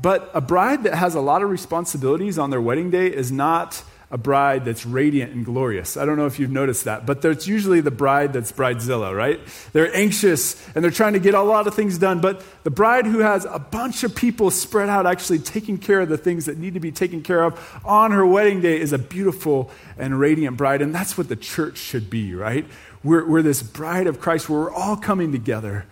But 0.01 0.29
a 0.33 0.41
bride 0.41 0.83
that 0.83 0.95
has 0.95 1.15
a 1.15 1.21
lot 1.21 1.41
of 1.41 1.49
responsibilities 1.49 2.37
on 2.37 2.49
their 2.49 2.61
wedding 2.61 2.91
day 2.91 3.07
is 3.07 3.31
not 3.31 3.83
a 4.11 4.17
bride 4.17 4.65
that's 4.65 4.85
radiant 4.85 5.33
and 5.33 5.43
glorious. 5.43 5.97
I 5.97 6.05
don't 6.05 6.17
know 6.17 6.27
if 6.27 6.39
you've 6.39 6.51
noticed 6.51 6.85
that, 6.85 7.05
but 7.05 7.21
there's 7.21 7.47
usually 7.47 7.81
the 7.81 7.91
bride 7.91 8.33
that's 8.33 8.51
bridezilla, 8.51 9.15
right? 9.15 9.39
They're 9.73 9.93
anxious 9.95 10.63
and 10.75 10.83
they're 10.83 10.91
trying 10.91 11.13
to 11.13 11.19
get 11.19 11.33
a 11.33 11.41
lot 11.41 11.65
of 11.65 11.73
things 11.73 11.97
done, 11.97 12.21
but 12.21 12.43
the 12.63 12.69
bride 12.69 13.07
who 13.07 13.19
has 13.19 13.45
a 13.45 13.57
bunch 13.57 14.03
of 14.03 14.15
people 14.15 14.51
spread 14.51 14.89
out 14.89 15.07
actually 15.07 15.39
taking 15.39 15.77
care 15.77 16.01
of 16.01 16.09
the 16.09 16.17
things 16.17 16.45
that 16.45 16.57
need 16.57 16.75
to 16.75 16.79
be 16.79 16.91
taken 16.91 17.23
care 17.23 17.43
of 17.43 17.81
on 17.83 18.11
her 18.11 18.25
wedding 18.25 18.61
day 18.61 18.79
is 18.79 18.93
a 18.93 18.99
beautiful 18.99 19.71
and 19.97 20.19
radiant 20.19 20.55
bride, 20.55 20.81
and 20.81 20.93
that's 20.93 21.17
what 21.17 21.27
the 21.27 21.35
church 21.35 21.77
should 21.77 22.09
be, 22.09 22.35
right? 22.35 22.65
We're, 23.03 23.27
we're 23.27 23.41
this 23.41 23.63
bride 23.63 24.07
of 24.07 24.19
Christ 24.19 24.49
where 24.49 24.59
we're 24.59 24.73
all 24.73 24.97
coming 24.97 25.31
together 25.31 25.85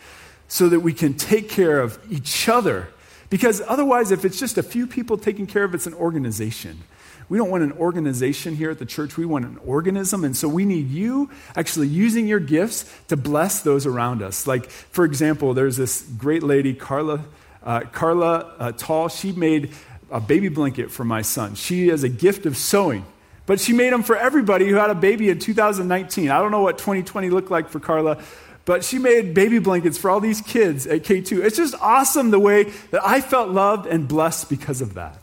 so 0.47 0.69
that 0.69 0.81
we 0.81 0.93
can 0.93 1.15
take 1.15 1.49
care 1.49 1.79
of 1.79 1.99
each 2.11 2.47
other 2.47 2.89
because 3.33 3.63
otherwise, 3.67 4.11
if 4.11 4.25
it's 4.25 4.39
just 4.39 4.59
a 4.59 4.61
few 4.61 4.85
people 4.85 5.17
taking 5.17 5.47
care 5.47 5.63
of 5.63 5.73
it, 5.73 5.77
it's 5.77 5.87
an 5.87 5.95
organization. 5.95 6.83
We 7.29 7.39
don't 7.39 7.49
want 7.49 7.63
an 7.63 7.71
organization 7.71 8.55
here 8.55 8.69
at 8.69 8.77
the 8.77 8.85
church. 8.85 9.17
We 9.17 9.25
want 9.25 9.43
an 9.45 9.57
organism. 9.65 10.23
And 10.23 10.37
so 10.37 10.47
we 10.47 10.65
need 10.65 10.91
you 10.91 11.31
actually 11.55 11.87
using 11.87 12.27
your 12.27 12.39
gifts 12.39 12.85
to 13.07 13.17
bless 13.17 13.61
those 13.61 13.87
around 13.87 14.21
us. 14.21 14.45
Like, 14.45 14.69
for 14.69 15.03
example, 15.03 15.55
there's 15.55 15.77
this 15.77 16.03
great 16.03 16.43
lady, 16.43 16.75
Carla, 16.75 17.25
uh, 17.63 17.79
Carla 17.91 18.53
uh, 18.59 18.71
Tall. 18.73 19.09
She 19.09 19.31
made 19.31 19.71
a 20.11 20.21
baby 20.21 20.49
blanket 20.49 20.91
for 20.91 21.03
my 21.03 21.23
son. 21.23 21.55
She 21.55 21.87
has 21.87 22.03
a 22.03 22.09
gift 22.09 22.45
of 22.45 22.55
sewing. 22.55 23.03
But 23.47 23.59
she 23.59 23.73
made 23.73 23.91
them 23.91 24.03
for 24.03 24.15
everybody 24.15 24.67
who 24.69 24.75
had 24.75 24.91
a 24.91 24.95
baby 24.95 25.31
in 25.31 25.39
2019. 25.39 26.29
I 26.29 26.37
don't 26.37 26.51
know 26.51 26.61
what 26.61 26.77
2020 26.77 27.31
looked 27.31 27.49
like 27.49 27.69
for 27.69 27.79
Carla, 27.79 28.21
but 28.65 28.83
she 28.83 28.97
made 28.97 29.33
baby 29.33 29.59
blankets 29.59 29.97
for 29.97 30.09
all 30.09 30.19
these 30.19 30.41
kids 30.41 30.87
at 30.87 31.03
K2. 31.03 31.43
It's 31.43 31.57
just 31.57 31.75
awesome 31.81 32.31
the 32.31 32.39
way 32.39 32.63
that 32.91 33.05
I 33.05 33.21
felt 33.21 33.49
loved 33.49 33.85
and 33.87 34.07
blessed 34.07 34.49
because 34.49 34.81
of 34.81 34.93
that. 34.93 35.17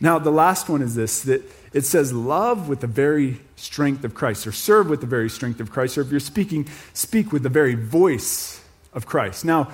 Now, 0.00 0.18
the 0.18 0.30
last 0.30 0.68
one 0.68 0.82
is 0.82 0.94
this 0.94 1.22
that 1.22 1.42
it 1.72 1.84
says, 1.84 2.12
love 2.12 2.68
with 2.68 2.80
the 2.80 2.86
very 2.86 3.40
strength 3.56 4.04
of 4.04 4.14
Christ, 4.14 4.46
or 4.46 4.52
serve 4.52 4.88
with 4.88 5.00
the 5.00 5.06
very 5.06 5.28
strength 5.28 5.60
of 5.60 5.70
Christ, 5.70 5.98
or 5.98 6.00
if 6.02 6.10
you're 6.10 6.20
speaking, 6.20 6.68
speak 6.92 7.32
with 7.32 7.42
the 7.42 7.48
very 7.48 7.74
voice 7.74 8.62
of 8.92 9.06
Christ. 9.06 9.44
Now, 9.44 9.70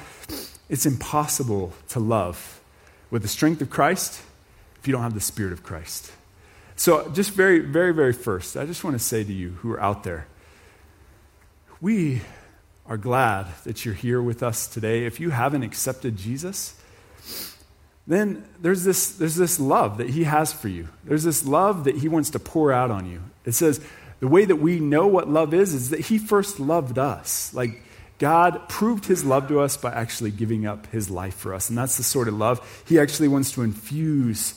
it's 0.69 0.87
impossible 0.87 1.73
to 1.91 2.01
love 2.01 2.61
with 3.11 3.23
the 3.23 3.29
strength 3.29 3.61
of 3.63 3.71
Christ 3.71 4.23
if 4.81 4.89
you 4.89 4.93
don't 4.93 5.03
have 5.03 5.15
the 5.15 5.21
Spirit 5.21 5.53
of 5.53 5.63
Christ. 5.63 6.13
So, 6.77 7.09
just 7.11 7.31
very, 7.33 7.61
very, 7.61 7.95
very 7.95 8.13
first, 8.13 8.57
I 8.57 8.67
just 8.67 8.83
want 8.83 8.95
to 8.95 9.05
say 9.05 9.23
to 9.23 9.33
you 9.33 9.51
who 9.51 9.71
are 9.73 9.81
out 9.81 10.03
there, 10.03 10.27
we 11.81 12.23
are 12.87 12.97
glad 12.97 13.47
that 13.65 13.85
you're 13.85 13.95
here 13.95 14.21
with 14.21 14.43
us 14.43 14.67
today. 14.67 15.05
If 15.07 15.21
you 15.21 15.31
haven't 15.31 15.63
accepted 15.63 16.17
Jesus, 16.17 16.75
then 18.07 18.45
there's 18.61 18.85
this, 18.85 19.13
there's 19.13 19.37
this 19.37 19.61
love 19.61 19.99
that 19.99 20.11
he 20.11 20.25
has 20.25 20.53
for 20.53 20.69
you. 20.69 20.89
There's 21.05 21.23
this 21.23 21.47
love 21.47 21.85
that 21.85 21.97
he 21.97 22.09
wants 22.09 22.31
to 22.31 22.39
pour 22.39 22.73
out 22.73 22.91
on 22.91 23.11
you. 23.11 23.23
It 23.45 23.53
says 23.53 23.81
the 24.21 24.29
way 24.29 24.45
that 24.45 24.57
we 24.57 24.81
know 24.81 25.07
what 25.07 25.29
love 25.29 25.55
is 25.55 25.75
is 25.75 25.91
that 25.91 26.01
he 26.01 26.19
first 26.19 26.59
loved 26.59 26.99
us. 26.99 27.55
Like 27.55 27.83
God 28.19 28.69
proved 28.69 29.07
his 29.07 29.25
love 29.25 29.49
to 29.49 29.61
us 29.61 29.77
by 29.77 29.93
actually 29.93 30.31
giving 30.31 30.67
up 30.67 30.87
his 30.89 31.11
life 31.11 31.35
for 31.35 31.55
us. 31.55 31.69
And 31.69 31.79
that's 31.79 31.97
the 31.97 32.03
sort 32.03 32.29
of 32.29 32.35
love 32.35 32.85
he 32.87 32.99
actually 32.99 33.29
wants 33.29 33.53
to 33.53 33.63
infuse 33.63 34.55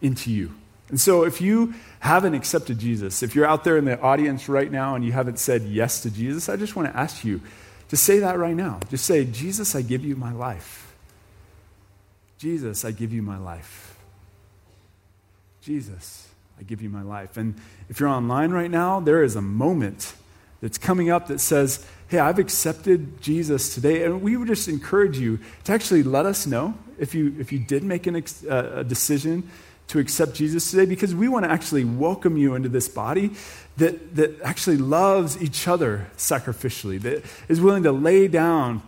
into 0.00 0.32
you. 0.32 0.54
And 0.88 1.00
so 1.00 1.24
if 1.24 1.40
you 1.40 1.74
haven't 2.00 2.34
accepted 2.34 2.78
Jesus, 2.78 3.22
if 3.22 3.34
you're 3.34 3.46
out 3.46 3.64
there 3.64 3.76
in 3.76 3.84
the 3.84 4.00
audience 4.00 4.48
right 4.48 4.70
now 4.70 4.94
and 4.94 5.04
you 5.04 5.12
haven't 5.12 5.38
said 5.38 5.62
yes 5.62 6.02
to 6.02 6.10
Jesus, 6.10 6.48
I 6.48 6.56
just 6.56 6.76
want 6.76 6.88
to 6.88 6.96
ask 6.96 7.24
you 7.24 7.40
just 7.88 8.04
say 8.04 8.18
that 8.18 8.38
right 8.38 8.54
now. 8.54 8.80
Just 8.90 9.04
say, 9.04 9.24
Jesus, 9.24 9.74
I 9.74 9.82
give 9.82 10.04
you 10.04 10.14
my 10.14 10.32
life. 10.32 10.94
Jesus, 12.38 12.84
I 12.84 12.92
give 12.92 13.12
you 13.12 13.22
my 13.22 13.38
life. 13.38 13.98
Jesus, 15.60 16.28
I 16.58 16.62
give 16.62 16.82
you 16.82 16.88
my 16.88 17.02
life. 17.02 17.36
And 17.36 17.54
if 17.88 17.98
you're 17.98 18.08
online 18.08 18.52
right 18.52 18.70
now, 18.70 19.00
there 19.00 19.22
is 19.22 19.36
a 19.36 19.42
moment 19.42 20.14
that's 20.60 20.78
coming 20.78 21.10
up 21.10 21.28
that 21.28 21.40
says, 21.40 21.84
Hey, 22.08 22.18
I've 22.18 22.38
accepted 22.38 23.20
Jesus 23.20 23.74
today. 23.74 24.04
And 24.04 24.22
we 24.22 24.36
would 24.36 24.48
just 24.48 24.66
encourage 24.68 25.18
you 25.18 25.38
to 25.64 25.72
actually 25.72 26.02
let 26.02 26.24
us 26.24 26.46
know 26.46 26.74
if 26.98 27.14
you, 27.14 27.34
if 27.38 27.52
you 27.52 27.58
did 27.58 27.82
make 27.82 28.06
an, 28.06 28.16
uh, 28.48 28.70
a 28.76 28.84
decision 28.84 29.50
to 29.88 29.98
accept 29.98 30.34
Jesus 30.34 30.70
today 30.70 30.84
because 30.84 31.14
we 31.14 31.28
want 31.28 31.44
to 31.44 31.50
actually 31.50 31.84
welcome 31.84 32.36
you 32.36 32.54
into 32.54 32.68
this 32.68 32.88
body 32.88 33.32
that, 33.78 34.16
that 34.16 34.40
actually 34.42 34.76
loves 34.76 35.40
each 35.42 35.66
other 35.66 36.06
sacrificially, 36.16 37.00
that 37.00 37.24
is 37.48 37.60
willing 37.60 37.82
to 37.84 37.92
lay 37.92 38.28
down 38.28 38.82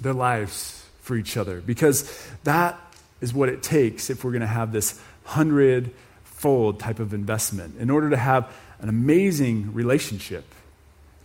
their 0.00 0.12
lives 0.12 0.84
for 1.00 1.16
each 1.16 1.36
other 1.36 1.60
because 1.60 2.28
that 2.44 2.78
is 3.20 3.32
what 3.32 3.48
it 3.48 3.62
takes 3.62 4.10
if 4.10 4.24
we're 4.24 4.32
going 4.32 4.40
to 4.40 4.46
have 4.46 4.72
this 4.72 5.00
hundred-fold 5.24 6.80
type 6.80 6.98
of 6.98 7.14
investment. 7.14 7.78
In 7.78 7.88
order 7.88 8.10
to 8.10 8.16
have 8.16 8.52
an 8.80 8.88
amazing 8.88 9.72
relationship, 9.72 10.44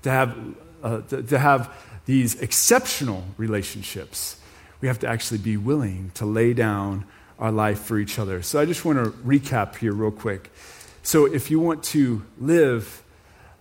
to 0.04 0.12
have, 0.12 0.38
uh, 0.84 1.02
to, 1.02 1.24
to 1.24 1.40
have 1.40 1.74
these 2.06 2.40
exceptional 2.40 3.24
relationships, 3.38 4.38
we 4.80 4.88
have 4.88 5.00
to 5.00 5.08
actually 5.08 5.40
be 5.40 5.58
willing 5.58 6.12
to 6.14 6.26
lay 6.26 6.54
down 6.54 7.06
our 7.40 7.52
life 7.52 7.80
for 7.80 7.98
each 7.98 8.20
other. 8.20 8.42
So 8.42 8.60
I 8.60 8.66
just 8.66 8.84
want 8.86 9.04
to 9.04 9.12
recap 9.12 9.76
here, 9.76 9.94
real 9.94 10.12
quick. 10.12 10.52
So 11.04 11.26
if 11.26 11.52
you 11.52 11.60
want 11.60 11.84
to 11.86 12.24
live 12.40 13.04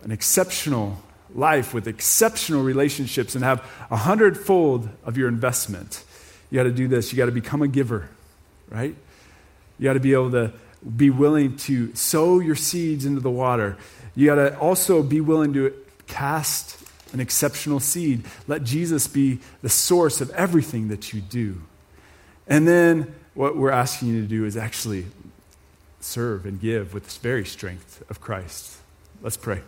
an 0.03 0.11
exceptional 0.11 1.03
life 1.35 1.75
with 1.75 1.87
exceptional 1.87 2.63
relationships 2.63 3.35
and 3.35 3.45
have 3.45 3.65
a 3.91 3.97
hundredfold 3.97 4.89
of 5.05 5.17
your 5.17 5.29
investment, 5.29 6.05
you 6.51 6.57
got 6.57 6.65
to 6.65 6.73
do 6.73 6.89
this. 6.89 7.13
You 7.13 7.19
got 7.19 7.27
to 7.27 7.33
become 7.33 7.63
a 7.63 7.69
giver, 7.69 8.09
right? 8.71 8.95
You 9.79 9.85
got 9.85 9.95
to 9.95 10.01
be 10.01 10.13
able 10.13 10.31
to 10.33 10.53
be 10.97 11.11
willing 11.11 11.57
to 11.57 11.95
sow 11.95 12.39
your 12.41 12.55
seeds 12.55 13.05
into 13.05 13.21
the 13.21 13.31
water. 13.31 13.77
You 14.15 14.27
got 14.27 14.37
to 14.37 14.59
also 14.59 15.03
be 15.03 15.21
willing 15.21 15.53
to 15.55 15.75
cast 16.07 16.79
an 17.13 17.21
exceptional 17.21 17.81
seed. 17.81 18.25
Let 18.47 18.65
Jesus 18.65 19.07
be 19.07 19.41
the 19.63 19.69
source 19.69 20.21
of 20.21 20.31
everything 20.31 20.89
that 20.89 21.13
you 21.13 21.21
do. 21.21 21.63
And 22.47 22.67
then 22.67 23.15
what 23.37 23.55
we're 23.55 23.71
asking 23.71 24.09
you 24.09 24.23
to 24.23 24.27
do 24.27 24.47
is 24.47 24.57
actually 24.57 25.05
serve 26.01 26.47
and 26.47 26.59
give 26.59 26.95
with 26.95 27.05
this 27.05 27.19
very 27.19 27.45
strength 27.45 28.03
of 28.09 28.19
Christ. 28.19 28.79
Let's 29.21 29.37
pray. 29.37 29.61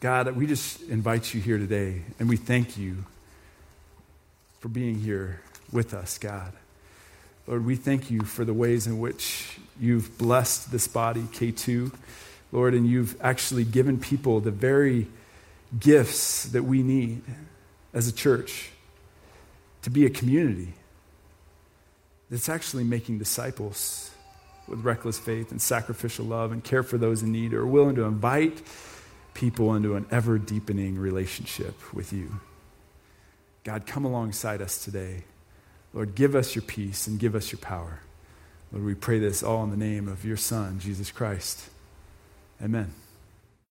God, 0.00 0.36
we 0.36 0.46
just 0.46 0.82
invite 0.82 1.32
you 1.32 1.40
here 1.40 1.56
today, 1.56 2.02
and 2.18 2.28
we 2.28 2.36
thank 2.36 2.76
you 2.76 3.04
for 4.60 4.68
being 4.68 5.00
here 5.00 5.40
with 5.72 5.94
us, 5.94 6.18
God. 6.18 6.52
Lord, 7.46 7.64
we 7.64 7.76
thank 7.76 8.10
you 8.10 8.22
for 8.22 8.44
the 8.44 8.54
ways 8.54 8.86
in 8.86 8.98
which 8.98 9.58
you've 9.80 10.18
blessed 10.18 10.70
this 10.70 10.86
body, 10.86 11.22
K2, 11.22 11.94
Lord, 12.52 12.74
and 12.74 12.86
you've 12.86 13.18
actually 13.22 13.64
given 13.64 13.98
people 13.98 14.40
the 14.40 14.50
very 14.50 15.06
gifts 15.78 16.44
that 16.44 16.64
we 16.64 16.82
need 16.82 17.22
as 17.94 18.06
a 18.06 18.12
church 18.12 18.70
to 19.82 19.88
be 19.88 20.04
a 20.04 20.10
community 20.10 20.74
that's 22.30 22.48
actually 22.48 22.84
making 22.84 23.18
disciples 23.18 24.10
with 24.68 24.84
reckless 24.84 25.18
faith 25.18 25.50
and 25.50 25.60
sacrificial 25.60 26.24
love 26.24 26.52
and 26.52 26.62
care 26.62 26.82
for 26.82 26.96
those 26.96 27.22
in 27.22 27.32
need, 27.32 27.52
or 27.52 27.66
willing 27.66 27.96
to 27.96 28.04
invite 28.04 28.62
people 29.34 29.74
into 29.74 29.96
an 29.96 30.06
ever 30.10 30.38
deepening 30.38 30.96
relationship 30.96 31.74
with 31.92 32.12
you. 32.12 32.40
God, 33.64 33.86
come 33.86 34.04
alongside 34.04 34.62
us 34.62 34.82
today. 34.82 35.24
Lord, 35.92 36.14
give 36.14 36.36
us 36.36 36.54
your 36.54 36.62
peace 36.62 37.06
and 37.06 37.18
give 37.18 37.34
us 37.34 37.50
your 37.50 37.58
power. 37.58 38.00
Lord, 38.72 38.84
we 38.84 38.94
pray 38.94 39.18
this 39.18 39.42
all 39.42 39.64
in 39.64 39.70
the 39.70 39.76
name 39.76 40.06
of 40.06 40.24
your 40.24 40.36
Son, 40.36 40.78
Jesus 40.78 41.10
Christ. 41.10 41.68
Amen. 42.62 42.99